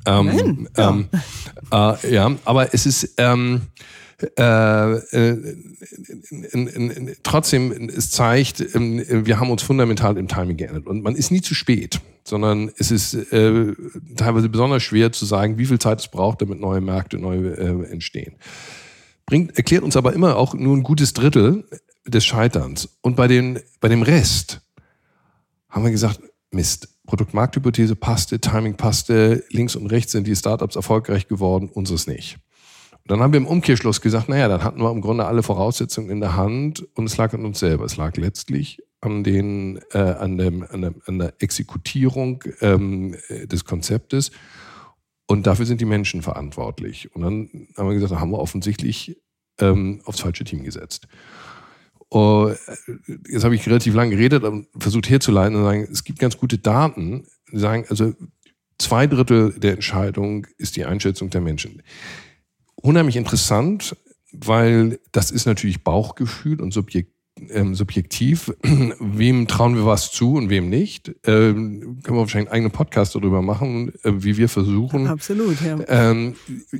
[0.05, 0.91] Ähm, ja.
[0.91, 1.09] Ähm,
[1.71, 3.63] äh, ja, aber es ist ähm,
[4.39, 5.57] äh, äh,
[7.23, 10.87] trotzdem, es zeigt, äh, wir haben uns fundamental im Timing geändert.
[10.87, 13.75] Und man ist nie zu spät, sondern es ist äh,
[14.17, 17.49] teilweise besonders schwer zu sagen, wie viel Zeit es braucht, damit neue Märkte neu
[17.91, 18.37] entstehen.
[19.27, 21.65] Bringt, erklärt uns aber immer auch nur ein gutes Drittel
[22.07, 22.89] des Scheiterns.
[23.01, 24.61] Und bei, den, bei dem Rest
[25.69, 26.21] haben wir gesagt,
[26.51, 32.39] Mist, Produktmarkthypothese passte, Timing passte, links und rechts sind die Startups erfolgreich geworden, unseres nicht.
[33.07, 36.21] Dann haben wir im Umkehrschluss gesagt, naja, dann hatten wir im Grunde alle Voraussetzungen in
[36.21, 37.85] der Hand und es lag an uns selber.
[37.85, 43.65] Es lag letztlich an, den, äh, an, dem, an, der, an der Exekutierung ähm, des
[43.65, 44.31] Konzeptes.
[45.27, 47.15] Und dafür sind die Menschen verantwortlich.
[47.15, 49.21] Und dann haben wir gesagt, da haben wir offensichtlich
[49.59, 51.09] ähm, aufs falsche Team gesetzt.
[52.11, 52.53] Oh,
[53.29, 56.59] jetzt habe ich relativ lange geredet und versucht herzuleiten und sagen, es gibt ganz gute
[56.59, 58.13] Daten, die sagen, also
[58.79, 61.83] zwei Drittel der Entscheidung ist die Einschätzung der Menschen
[62.83, 63.97] unheimlich interessant,
[64.33, 67.13] weil das ist natürlich Bauchgefühl und Subjekt,
[67.51, 68.53] ähm, subjektiv.
[68.63, 71.09] wem trauen wir was zu und wem nicht?
[71.25, 75.79] Ähm, können wir wahrscheinlich einen eigenen Podcast darüber machen, äh, wie wir versuchen, Absolut, ja.
[75.89, 76.35] ähm,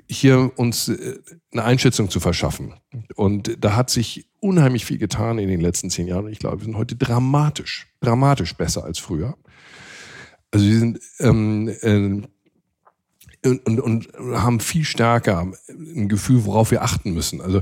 [0.09, 1.19] hier uns äh,
[1.53, 2.75] eine Einschätzung zu verschaffen.
[3.17, 6.29] Und da hat sich unheimlich viel getan in den letzten zehn Jahren.
[6.29, 9.37] Ich glaube, wir sind heute dramatisch, dramatisch besser als früher.
[10.51, 12.23] Also wir sind ähm, äh,
[13.45, 17.41] und, und, und haben viel stärker ein Gefühl, worauf wir achten müssen.
[17.41, 17.61] Also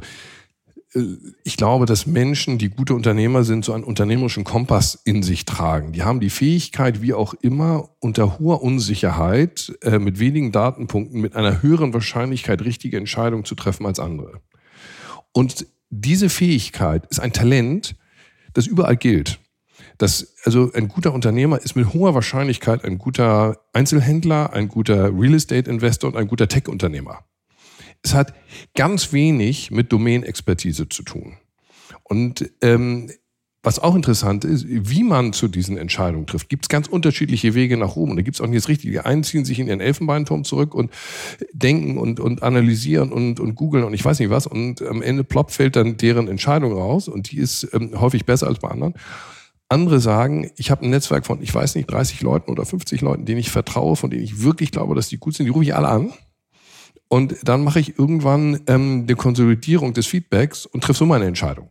[0.95, 1.03] äh,
[1.45, 5.93] ich glaube, dass Menschen, die gute Unternehmer sind, so einen unternehmerischen Kompass in sich tragen.
[5.93, 11.37] Die haben die Fähigkeit, wie auch immer, unter hoher Unsicherheit, äh, mit wenigen Datenpunkten, mit
[11.37, 14.41] einer höheren Wahrscheinlichkeit richtige Entscheidungen zu treffen als andere.
[15.33, 17.97] Und diese Fähigkeit ist ein Talent,
[18.53, 19.39] das überall gilt.
[20.01, 25.34] Dass also ein guter Unternehmer ist mit hoher Wahrscheinlichkeit ein guter Einzelhändler, ein guter Real
[25.34, 27.24] Estate Investor und ein guter Tech-Unternehmer.
[28.03, 28.32] Es hat
[28.74, 31.36] ganz wenig mit Domain-Expertise zu tun.
[32.05, 33.11] Und ähm,
[33.62, 36.48] was auch interessant ist, wie man zu diesen Entscheidungen trifft.
[36.48, 38.16] Gibt es ganz unterschiedliche Wege nach oben.
[38.16, 39.05] Da gibt es auch nicht das Richtige.
[39.05, 40.90] Einen ziehen sich in ihren Elfenbeinturm zurück und
[41.53, 44.46] denken und, und analysieren und, und googeln und ich weiß nicht was.
[44.46, 48.46] Und am Ende plopp fällt dann deren Entscheidung raus und die ist ähm, häufig besser
[48.46, 48.94] als bei anderen.
[49.70, 53.24] Andere sagen, ich habe ein Netzwerk von, ich weiß nicht, 30 Leuten oder 50 Leuten,
[53.24, 55.46] denen ich vertraue, von denen ich wirklich glaube, dass die gut sind.
[55.46, 56.12] Die rufe ich alle an.
[57.08, 61.70] Und dann mache ich irgendwann ähm, eine Konsolidierung des Feedbacks und treffe so meine Entscheidung.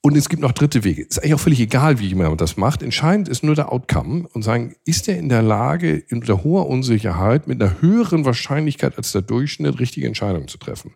[0.00, 1.02] Und es gibt noch dritte Wege.
[1.02, 2.82] Ist eigentlich auch völlig egal, wie man das macht.
[2.82, 7.48] Entscheidend ist nur der Outcome und sagen, ist er in der Lage, unter hoher Unsicherheit
[7.48, 10.92] mit einer höheren Wahrscheinlichkeit als der Durchschnitt richtige Entscheidungen zu treffen.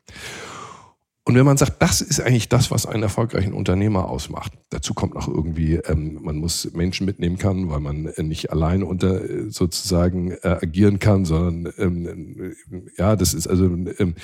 [1.29, 5.15] Und wenn man sagt, das ist eigentlich das, was einen erfolgreichen Unternehmer ausmacht, dazu kommt
[5.15, 9.51] noch irgendwie, ähm, man muss Menschen mitnehmen kann, weil man äh, nicht alleine unter äh,
[9.51, 12.55] sozusagen äh, agieren kann, sondern ähm,
[12.97, 14.15] ja, das ist also ähm,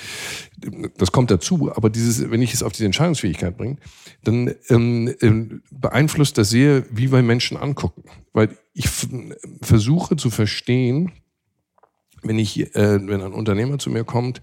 [0.97, 1.71] das kommt dazu.
[1.75, 3.77] Aber dieses, wenn ich es auf diese Entscheidungsfähigkeit bringe,
[4.23, 8.89] dann ähm, ähm, beeinflusst das sehr, wie wir Menschen angucken, weil ich
[9.61, 11.11] versuche zu verstehen,
[12.23, 14.41] wenn ich, äh, wenn ein Unternehmer zu mir kommt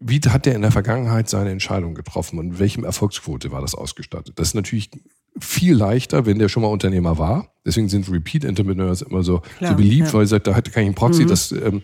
[0.00, 4.38] wie hat der in der Vergangenheit seine Entscheidung getroffen und welchem Erfolgsquote war das ausgestattet?
[4.38, 4.90] Das ist natürlich
[5.38, 7.48] viel leichter, wenn der schon mal Unternehmer war.
[7.64, 10.12] Deswegen sind Repeat Entrepreneurs immer so, Klar, so beliebt, ja.
[10.14, 11.28] weil er sagt, da kann ich einen Proxy, mhm.
[11.28, 11.82] das ähm,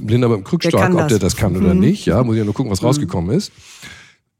[0.00, 1.64] blind aber im Krückstock, ob der das kann mhm.
[1.64, 2.06] oder nicht.
[2.06, 2.86] Ja, muss ich ja nur gucken, was mhm.
[2.86, 3.52] rausgekommen ist.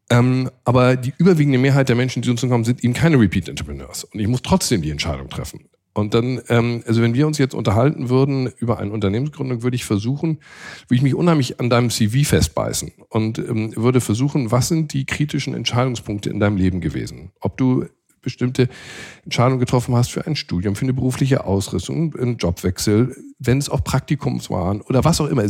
[0.09, 3.49] Ähm, aber die überwiegende Mehrheit der Menschen, die zu uns kommen, sind eben keine Repeat
[3.49, 4.05] Entrepreneurs.
[4.05, 5.69] Und ich muss trotzdem die Entscheidung treffen.
[5.97, 9.87] Und dann, ähm, also wenn wir uns jetzt unterhalten würden über eine Unternehmensgründung, würde ich
[9.87, 10.41] versuchen,
[10.89, 15.07] würde ich mich unheimlich an deinem CV festbeißen und ähm, würde versuchen, was sind die
[15.07, 17.33] kritischen Entscheidungspunkte in deinem Leben gewesen?
[17.41, 17.87] Ob du
[18.21, 18.69] bestimmte
[19.25, 23.83] Entscheidungen getroffen hast für ein Studium, für eine berufliche Ausrüstung, einen Jobwechsel, wenn es auch
[23.83, 25.45] Praktikums waren oder was auch immer.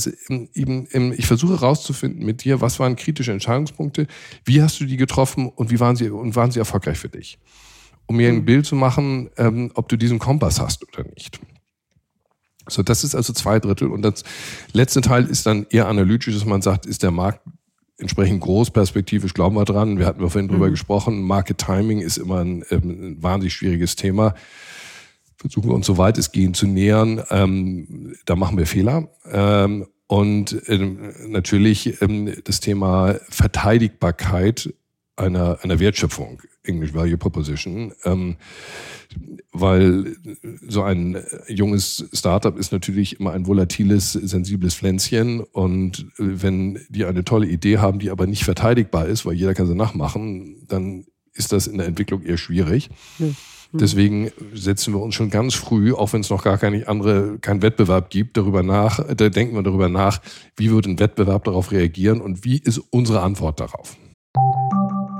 [0.54, 4.06] Eben, eben, ich versuche herauszufinden mit dir, was waren kritische Entscheidungspunkte,
[4.44, 7.40] wie hast du die getroffen und wie waren sie und waren sie erfolgreich für dich?
[8.06, 8.44] Um mir ein mhm.
[8.44, 11.40] Bild zu machen, ähm, ob du diesen Kompass hast oder nicht.
[12.68, 13.88] So, das ist also zwei Drittel.
[13.88, 14.24] Und das
[14.72, 17.40] letzte Teil ist dann eher analytisch, dass man sagt, ist der Markt
[17.98, 19.98] entsprechend groß, perspektivisch glauben wir dran.
[19.98, 20.52] Wir hatten vorhin mhm.
[20.52, 21.22] drüber gesprochen.
[21.22, 24.34] Market Timing ist immer ein, ähm, ein, wahnsinnig schwieriges Thema.
[25.36, 27.22] Versuchen wir uns so weit es gehen zu nähern.
[27.30, 29.08] Ähm, da machen wir Fehler.
[29.30, 34.72] Ähm, und ähm, natürlich ähm, das Thema Verteidigbarkeit
[35.16, 38.36] einer, einer Wertschöpfung, English Value Proposition, ähm,
[39.52, 40.16] weil
[40.66, 41.16] so ein
[41.48, 47.78] junges Startup ist natürlich immer ein volatiles, sensibles Pflänzchen und wenn die eine tolle Idee
[47.78, 51.78] haben, die aber nicht verteidigbar ist, weil jeder kann sie nachmachen, dann ist das in
[51.78, 52.90] der Entwicklung eher schwierig.
[53.18, 53.26] Ja.
[53.72, 57.62] Deswegen setzen wir uns schon ganz früh, auch wenn es noch gar keine andere, keinen
[57.62, 60.20] Wettbewerb gibt, darüber nach, da denken wir darüber nach,
[60.56, 63.96] wie wird ein Wettbewerb darauf reagieren und wie ist unsere Antwort darauf.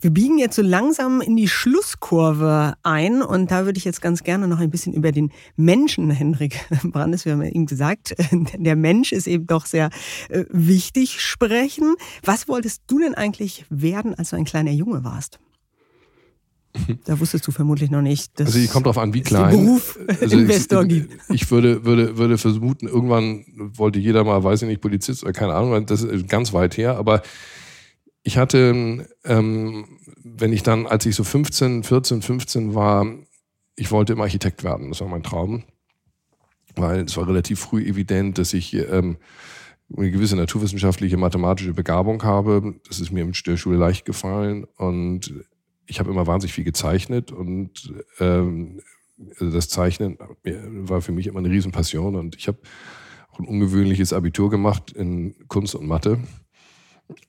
[0.00, 4.22] Wir biegen jetzt so langsam in die Schlusskurve ein und da würde ich jetzt ganz
[4.24, 8.14] gerne noch ein bisschen über den Menschen, Henrik Brandes, wir haben ja eben gesagt,
[8.56, 9.90] der Mensch ist eben doch sehr
[10.28, 11.94] äh, wichtig sprechen.
[12.22, 15.38] Was wolltest du denn eigentlich werden, als du ein kleiner Junge warst?
[17.04, 18.38] Da wusstest du vermutlich noch nicht.
[18.38, 19.50] Dass also ich kommt darauf an, wie klein.
[19.50, 21.18] Beruf also Investor ich, gibt.
[21.30, 25.54] Ich würde, würde, würde vermuten, irgendwann wollte jeder mal, weiß ich nicht, Polizist oder keine
[25.54, 27.22] Ahnung, das ist ganz weit her, aber
[28.26, 29.84] ich hatte, ähm,
[30.24, 33.06] wenn ich dann, als ich so 15, 14, 15 war,
[33.76, 34.88] ich wollte immer Architekt werden.
[34.88, 35.62] Das war mein Traum.
[36.74, 39.18] Weil es war relativ früh evident, dass ich ähm,
[39.94, 42.74] eine gewisse naturwissenschaftliche, mathematische Begabung habe.
[42.88, 44.64] Das ist mir in der Schule leicht gefallen.
[44.76, 45.34] Und
[45.86, 47.30] ich habe immer wahnsinnig viel gezeichnet.
[47.30, 48.80] Und ähm,
[49.38, 52.16] also das Zeichnen war für mich immer eine Riesenpassion.
[52.16, 52.58] Und ich habe
[53.30, 56.18] auch ein ungewöhnliches Abitur gemacht in Kunst und Mathe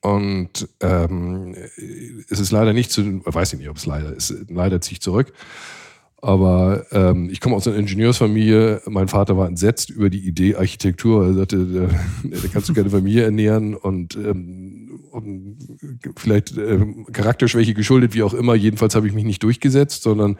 [0.01, 1.55] Und ähm,
[2.29, 5.01] es ist leider nicht zu, weiß ich nicht, ob es leider ist, leider ziehe ich
[5.01, 5.33] zurück.
[6.21, 8.81] Aber ähm, ich komme aus einer Ingenieursfamilie.
[8.87, 11.25] Mein Vater war entsetzt über die Idee Architektur.
[11.25, 11.87] Er sagte, da,
[12.23, 15.57] da kannst du keine Familie ernähren und, ähm, und
[16.15, 18.55] vielleicht ähm, Charakterschwäche geschuldet, wie auch immer.
[18.55, 20.37] Jedenfalls habe ich mich nicht durchgesetzt, sondern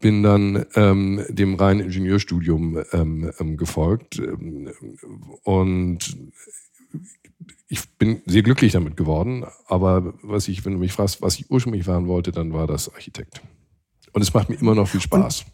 [0.00, 4.22] bin dann ähm, dem reinen Ingenieurstudium ähm, ähm, gefolgt.
[5.42, 6.16] Und
[7.68, 9.44] ich bin sehr glücklich damit geworden.
[9.66, 12.92] Aber was ich, wenn du mich fragst, was ich ursprünglich werden wollte, dann war das
[12.92, 13.42] Architekt.
[14.12, 15.44] Und es macht mir immer noch viel Spaß.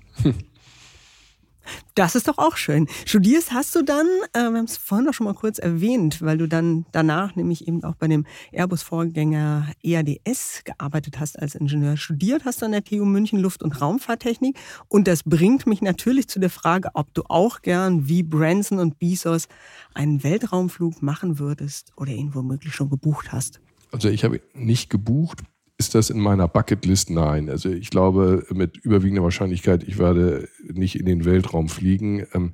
[1.94, 2.88] Das ist doch auch schön.
[3.04, 6.38] Studierst hast du dann, äh, wir haben es vorhin auch schon mal kurz erwähnt, weil
[6.38, 11.96] du dann danach nämlich eben auch bei dem Airbus-Vorgänger EADS gearbeitet hast als Ingenieur.
[11.96, 14.58] Studiert hast du an der TU München Luft- und Raumfahrttechnik.
[14.88, 18.98] Und das bringt mich natürlich zu der Frage, ob du auch gern wie Branson und
[18.98, 19.48] Bezos
[19.94, 23.60] einen Weltraumflug machen würdest oder ihn womöglich schon gebucht hast.
[23.90, 25.40] Also ich habe nicht gebucht,
[25.82, 27.10] ist das in meiner Bucketlist?
[27.10, 27.50] Nein.
[27.50, 32.24] Also ich glaube mit überwiegender Wahrscheinlichkeit, ich werde nicht in den Weltraum fliegen.
[32.34, 32.52] Ähm,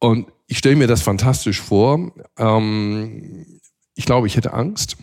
[0.00, 2.12] und ich stelle mir das fantastisch vor.
[2.36, 3.46] Ähm,
[3.94, 4.98] ich glaube, ich hätte Angst.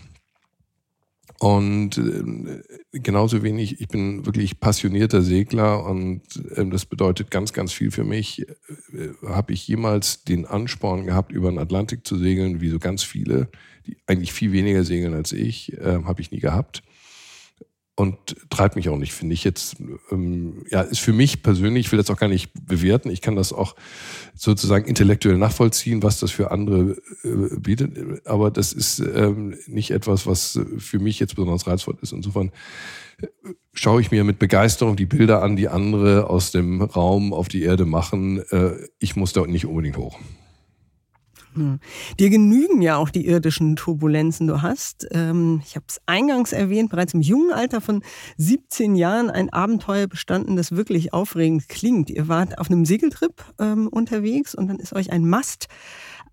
[1.39, 6.22] Und äh, genauso wenig, ich bin wirklich passionierter Segler und
[6.56, 8.47] ähm, das bedeutet ganz, ganz viel für mich.
[8.93, 13.02] Äh, habe ich jemals den Ansporn gehabt, über den Atlantik zu segeln, wie so ganz
[13.02, 13.49] viele,
[13.88, 16.84] die eigentlich viel weniger segeln als ich, habe ich nie gehabt
[18.02, 19.76] und treibt mich auch nicht, finde ich jetzt.
[20.12, 23.12] Ähm, ja, ist für mich persönlich, ich will das auch gar nicht bewerten.
[23.12, 23.76] Ich kann das auch
[24.34, 28.26] sozusagen intellektuell nachvollziehen, was das für andere äh, bietet.
[28.26, 32.12] Aber das ist ähm, nicht etwas, was für mich jetzt besonders reizvoll ist.
[32.12, 32.52] Insofern
[33.22, 33.28] äh,
[33.74, 37.62] schaue ich mir mit Begeisterung die Bilder an, die andere aus dem Raum auf die
[37.62, 38.41] Erde machen.
[38.49, 40.20] Äh, ich muss da nicht unbedingt hoch.
[41.54, 41.80] Hm.
[42.20, 44.47] Dir genügen ja auch die irdischen Turbulenzen.
[44.47, 48.04] Du hast, ähm, ich habe es eingangs erwähnt, bereits im jungen Alter von
[48.38, 52.10] 17 Jahren ein Abenteuer bestanden, das wirklich aufregend klingt.
[52.10, 55.68] Ihr wart auf einem Segeltrip ähm, unterwegs und dann ist euch ein Mast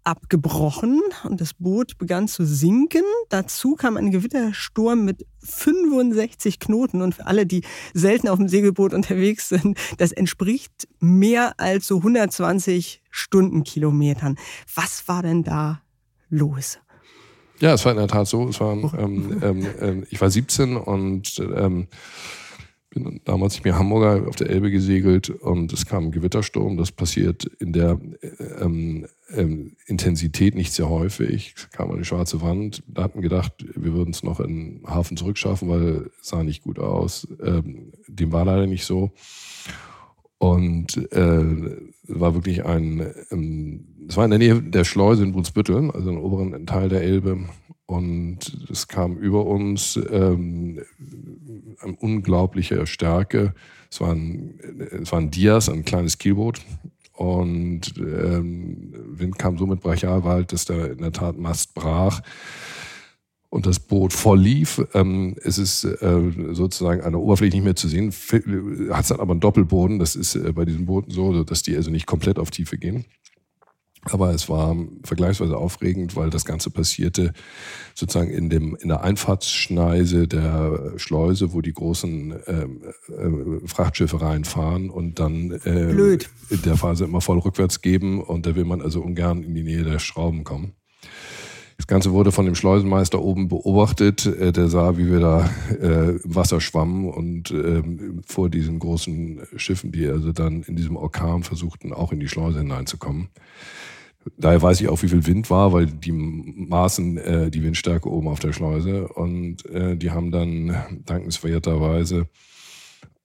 [0.08, 3.02] abgebrochen und das Boot begann zu sinken.
[3.28, 8.94] Dazu kam ein Gewittersturm mit 65 Knoten und für alle, die selten auf dem Segelboot
[8.94, 14.36] unterwegs sind, das entspricht mehr als so 120 Stundenkilometern.
[14.74, 15.82] Was war denn da
[16.30, 16.78] los?
[17.60, 18.48] Ja, es war in der Tat so.
[18.48, 21.88] Es war, ähm, ähm, ähm, ich war 17 und ähm,
[22.90, 26.76] bin damals nicht Hamburger auf der Elbe gesegelt und es kam ein Gewittersturm.
[26.76, 27.98] Das passiert in der
[28.60, 31.54] ähm, ähm, Intensität nicht sehr häufig.
[31.56, 32.82] Es kam eine schwarze Wand.
[32.86, 36.62] Da hatten gedacht, wir würden es noch in den Hafen zurückschaffen, weil es sah nicht
[36.62, 37.28] gut aus.
[37.42, 39.12] Ähm, dem war leider nicht so.
[40.38, 45.90] Und äh, war wirklich ein, ähm, es war in der Nähe der Schleuse in Brunsbüttel,
[45.90, 47.40] also im oberen Teil der Elbe.
[47.88, 50.82] Und es kam über uns ähm,
[51.80, 53.54] eine unglaubliche Stärke.
[53.90, 54.60] Es war ein,
[55.00, 56.60] es war ein Dias, ein kleines Kielboot.
[57.14, 62.20] Und ähm, Wind kam so mit Brachialwald, dass da in der Tat Mast brach
[63.48, 64.84] und das Boot voll lief.
[64.92, 68.12] Ähm, es ist äh, sozusagen an der Oberfläche nicht mehr zu sehen,
[68.92, 69.98] hat es dann aber einen Doppelboden.
[69.98, 73.06] Das ist äh, bei diesen Booten so, dass die also nicht komplett auf Tiefe gehen.
[74.02, 77.32] Aber es war vergleichsweise aufregend, weil das Ganze passierte
[77.94, 84.90] sozusagen in, dem, in der Einfahrtsschneise der Schleuse, wo die großen ähm, äh, Frachtschiffe reinfahren
[84.90, 86.30] und dann äh, Blöd.
[86.48, 88.22] in der Phase immer voll rückwärts geben.
[88.22, 90.74] Und da will man also ungern in die Nähe der Schrauben kommen.
[91.78, 94.26] Das Ganze wurde von dem Schleusenmeister oben beobachtet.
[94.26, 95.50] Äh, der sah, wie wir da
[95.80, 97.82] äh, im Wasser schwammen und äh,
[98.26, 102.58] vor diesen großen Schiffen, die also dann in diesem Orkan versuchten, auch in die Schleuse
[102.58, 103.28] hineinzukommen.
[104.36, 108.28] Daher weiß ich auch, wie viel Wind war, weil die maßen äh, die Windstärke oben
[108.28, 110.76] auf der Schleuse und äh, die haben dann
[111.06, 112.26] dankenswerterweise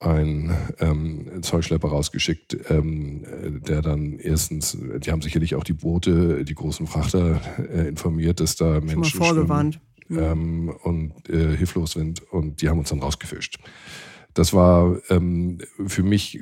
[0.04, 3.24] einen ähm, Zollschlepper rausgeschickt, ähm,
[3.66, 8.56] der dann erstens, die haben sicherlich auch die Boote, die großen Frachter äh, informiert, dass
[8.56, 9.74] da Menschen Schon mal vorgewarnt.
[9.74, 13.58] Schwimmen, ähm, und äh, hilflos sind und die haben uns dann rausgefischt
[14.34, 16.40] das war ähm, für mich,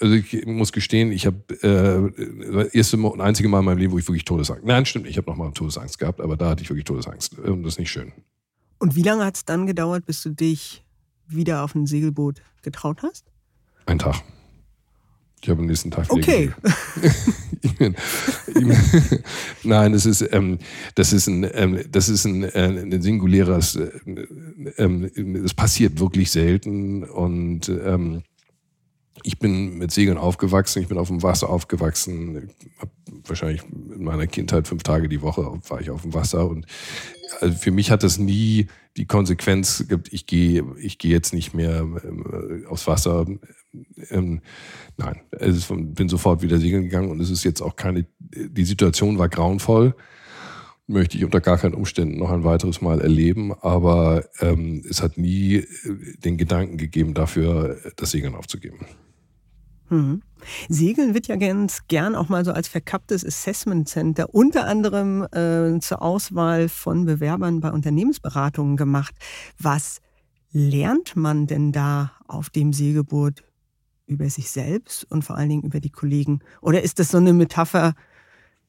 [0.00, 3.92] also ich muss gestehen, ich habe äh, das erste und einzige Mal in meinem Leben,
[3.92, 4.64] wo ich wirklich Todesangst.
[4.64, 7.64] Nein, stimmt, ich habe noch mal Todesangst gehabt, aber da hatte ich wirklich Todesangst und
[7.64, 8.12] das ist nicht schön.
[8.78, 10.83] Und wie lange hat es dann gedauert, bis du dich
[11.26, 13.24] wieder auf ein Segelboot getraut hast?
[13.86, 14.22] Ein Tag.
[15.44, 16.52] Ich habe am nächsten Tag Okay.
[17.60, 17.94] ich bin,
[18.46, 19.22] ich bin,
[19.62, 20.58] nein, das ist, ähm,
[20.94, 23.90] das ist ein, ähm, das ist ein, äh, ein singuläres, äh,
[24.78, 25.10] ähm,
[25.42, 28.22] das passiert wirklich selten und ähm,
[29.22, 32.48] ich bin mit Segeln aufgewachsen, ich bin auf dem Wasser aufgewachsen,
[33.26, 36.64] wahrscheinlich in meiner Kindheit fünf Tage die Woche war ich auf dem Wasser und
[37.40, 41.54] also für mich hat das nie die Konsequenz gibt, ich gehe, ich gehe jetzt nicht
[41.54, 43.26] mehr ähm, aufs Wasser.
[44.10, 44.40] Ähm,
[44.96, 49.18] nein, also bin sofort wieder segeln gegangen und es ist jetzt auch keine, die Situation
[49.18, 49.94] war grauenvoll.
[50.86, 55.16] Möchte ich unter gar keinen Umständen noch ein weiteres Mal erleben, aber ähm, es hat
[55.16, 55.66] nie äh,
[56.18, 58.86] den Gedanken gegeben, dafür das Segeln aufzugeben.
[59.88, 60.22] Mhm.
[60.68, 65.78] Segeln wird ja ganz gern auch mal so als verkapptes Assessment Center unter anderem äh,
[65.80, 69.14] zur Auswahl von Bewerbern bei Unternehmensberatungen gemacht.
[69.58, 70.00] Was
[70.52, 73.42] lernt man denn da auf dem Segelboot
[74.06, 76.40] über sich selbst und vor allen Dingen über die Kollegen?
[76.60, 77.94] Oder ist das so eine Metapher,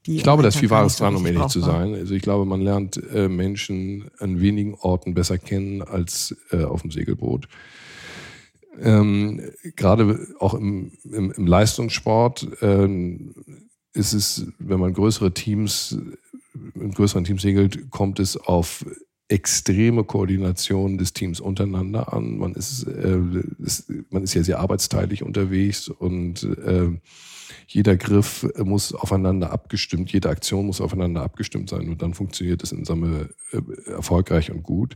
[0.06, 0.18] die.
[0.18, 1.94] Ich glaube, da ist viel Wahres dran, um ehrlich zu sein.
[1.94, 6.82] Also ich glaube, man lernt äh, Menschen an wenigen Orten besser kennen als äh, auf
[6.82, 7.48] dem Segelboot
[8.82, 9.42] ähm,
[9.76, 13.34] gerade auch im, im, im Leistungssport ähm,
[13.94, 15.98] ist es, wenn man größere Teams,
[16.74, 18.86] in größeren Teams segelt, kommt es auf
[19.28, 22.38] extreme Koordination des Teams untereinander an.
[22.38, 23.20] Man ist, äh,
[23.60, 26.92] ist man ist ja sehr arbeitsteilig unterwegs und äh,
[27.68, 32.72] jeder Griff muss aufeinander abgestimmt, jede Aktion muss aufeinander abgestimmt sein und dann funktioniert es
[32.72, 34.96] in Summe äh, erfolgreich und gut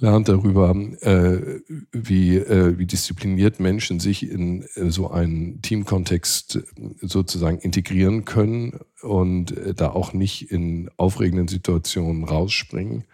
[0.00, 1.60] lernt darüber, äh,
[1.92, 6.60] wie, äh, wie diszipliniert Menschen sich in äh, so einen Teamkontext
[7.00, 13.04] sozusagen integrieren können und äh, da auch nicht in aufregenden Situationen rausspringen.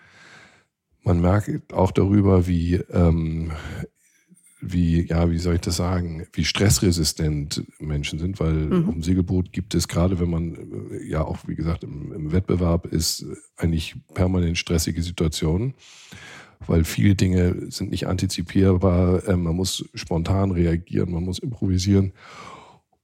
[1.02, 3.52] Man merkt auch darüber, wie, ähm,
[4.60, 8.92] wie, ja, wie soll ich das sagen, wie stressresistent Menschen sind, weil mhm.
[8.92, 12.86] dem Segelboot gibt es gerade, wenn man äh, ja auch, wie gesagt, im, im Wettbewerb
[12.86, 13.24] ist,
[13.56, 15.74] eigentlich permanent stressige Situationen
[16.66, 19.26] weil viele Dinge sind nicht antizipierbar.
[19.28, 22.12] Ähm, man muss spontan reagieren, man muss improvisieren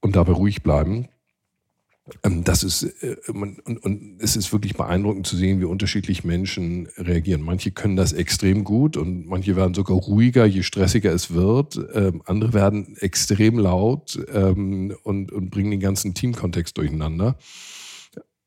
[0.00, 1.08] und dabei ruhig bleiben.
[2.22, 7.42] Ähm, das ist, äh, und, es ist wirklich beeindruckend zu sehen, wie unterschiedlich Menschen reagieren.
[7.42, 11.80] Manche können das extrem gut und manche werden sogar ruhiger, je stressiger es wird.
[11.94, 14.92] Ähm, andere werden extrem laut und,
[15.32, 17.36] und bringen den ganzen Teamkontext durcheinander.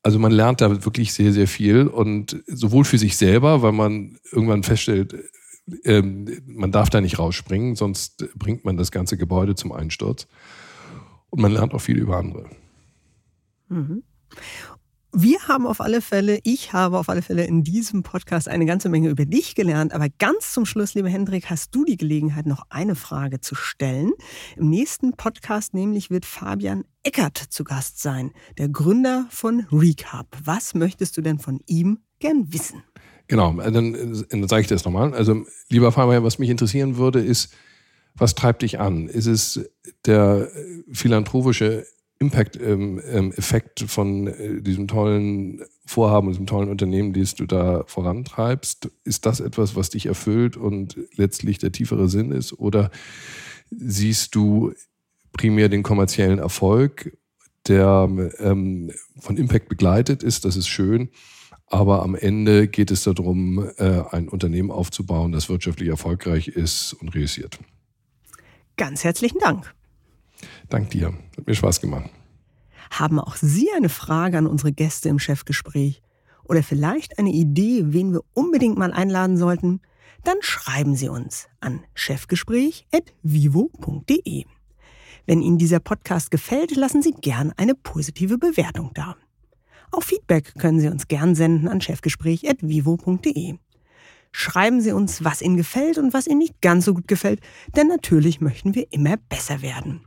[0.02, 4.18] Also man lernt da wirklich sehr, sehr viel und sowohl für sich selber, weil man
[4.32, 5.14] irgendwann feststellt,
[5.84, 10.26] ähm, man darf da nicht rausspringen, sonst bringt man das ganze Gebäude zum Einsturz.
[11.28, 12.48] Und man lernt auch viel über andere.
[13.68, 14.02] Mhm.
[15.12, 18.88] Wir haben auf alle Fälle, ich habe auf alle Fälle in diesem Podcast eine ganze
[18.88, 19.92] Menge über dich gelernt.
[19.92, 24.12] Aber ganz zum Schluss, lieber Hendrik, hast du die Gelegenheit, noch eine Frage zu stellen.
[24.56, 30.28] Im nächsten Podcast nämlich wird Fabian Eckert zu Gast sein, der Gründer von Recap.
[30.44, 32.84] Was möchtest du denn von ihm gern wissen?
[33.26, 33.72] Genau, dann,
[34.28, 35.12] dann sage ich das nochmal.
[35.12, 37.52] Also, lieber Fabian, was mich interessieren würde, ist,
[38.14, 39.08] was treibt dich an?
[39.08, 39.68] Ist es
[40.06, 40.50] der
[40.92, 41.84] philanthropische
[42.20, 48.90] Impact-Effekt ähm, ähm, von äh, diesem tollen Vorhaben, diesem tollen Unternehmen, das du da vorantreibst?
[49.04, 52.52] Ist das etwas, was dich erfüllt und letztlich der tiefere Sinn ist?
[52.52, 52.90] Oder
[53.70, 54.74] siehst du
[55.32, 57.16] primär den kommerziellen Erfolg,
[57.66, 58.08] der
[58.38, 60.44] ähm, von Impact begleitet ist?
[60.44, 61.08] Das ist schön.
[61.66, 67.14] Aber am Ende geht es darum, äh, ein Unternehmen aufzubauen, das wirtschaftlich erfolgreich ist und
[67.14, 67.58] realisiert.
[68.76, 69.72] Ganz herzlichen Dank.
[70.68, 71.14] Dank dir.
[71.36, 72.10] Hat mir Spaß gemacht.
[72.90, 76.02] Haben auch Sie eine Frage an unsere Gäste im Chefgespräch?
[76.44, 79.80] Oder vielleicht eine Idee, wen wir unbedingt mal einladen sollten?
[80.24, 84.44] Dann schreiben Sie uns an chefgespräch.vivo.de.
[85.26, 89.16] Wenn Ihnen dieser Podcast gefällt, lassen Sie gern eine positive Bewertung da.
[89.92, 93.54] Auch Feedback können Sie uns gern senden an chefgespräch.vivo.de.
[94.32, 97.40] Schreiben Sie uns, was Ihnen gefällt und was Ihnen nicht ganz so gut gefällt,
[97.76, 100.04] denn natürlich möchten wir immer besser werden.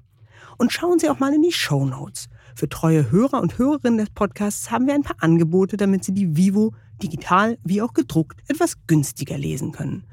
[0.57, 2.29] Und schauen Sie auch mal in die Show Notes.
[2.55, 6.37] Für treue Hörer und Hörerinnen des Podcasts haben wir ein paar Angebote, damit Sie die
[6.37, 10.03] Vivo digital wie auch gedruckt etwas günstiger lesen können.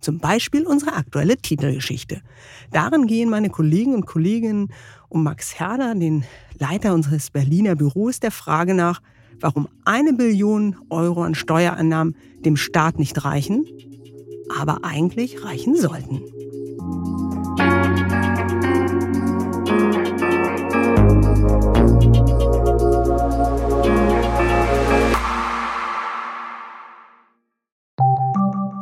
[0.00, 2.20] Zum Beispiel unsere aktuelle Titelgeschichte.
[2.70, 4.68] Darin gehen meine Kollegen und Kolleginnen
[5.08, 6.24] um Max Herder, den
[6.58, 9.00] Leiter unseres Berliner Büros, der Frage nach,
[9.40, 13.66] warum eine Billion Euro an Steuereinnahmen dem Staat nicht reichen,
[14.56, 16.22] aber eigentlich reichen sollten.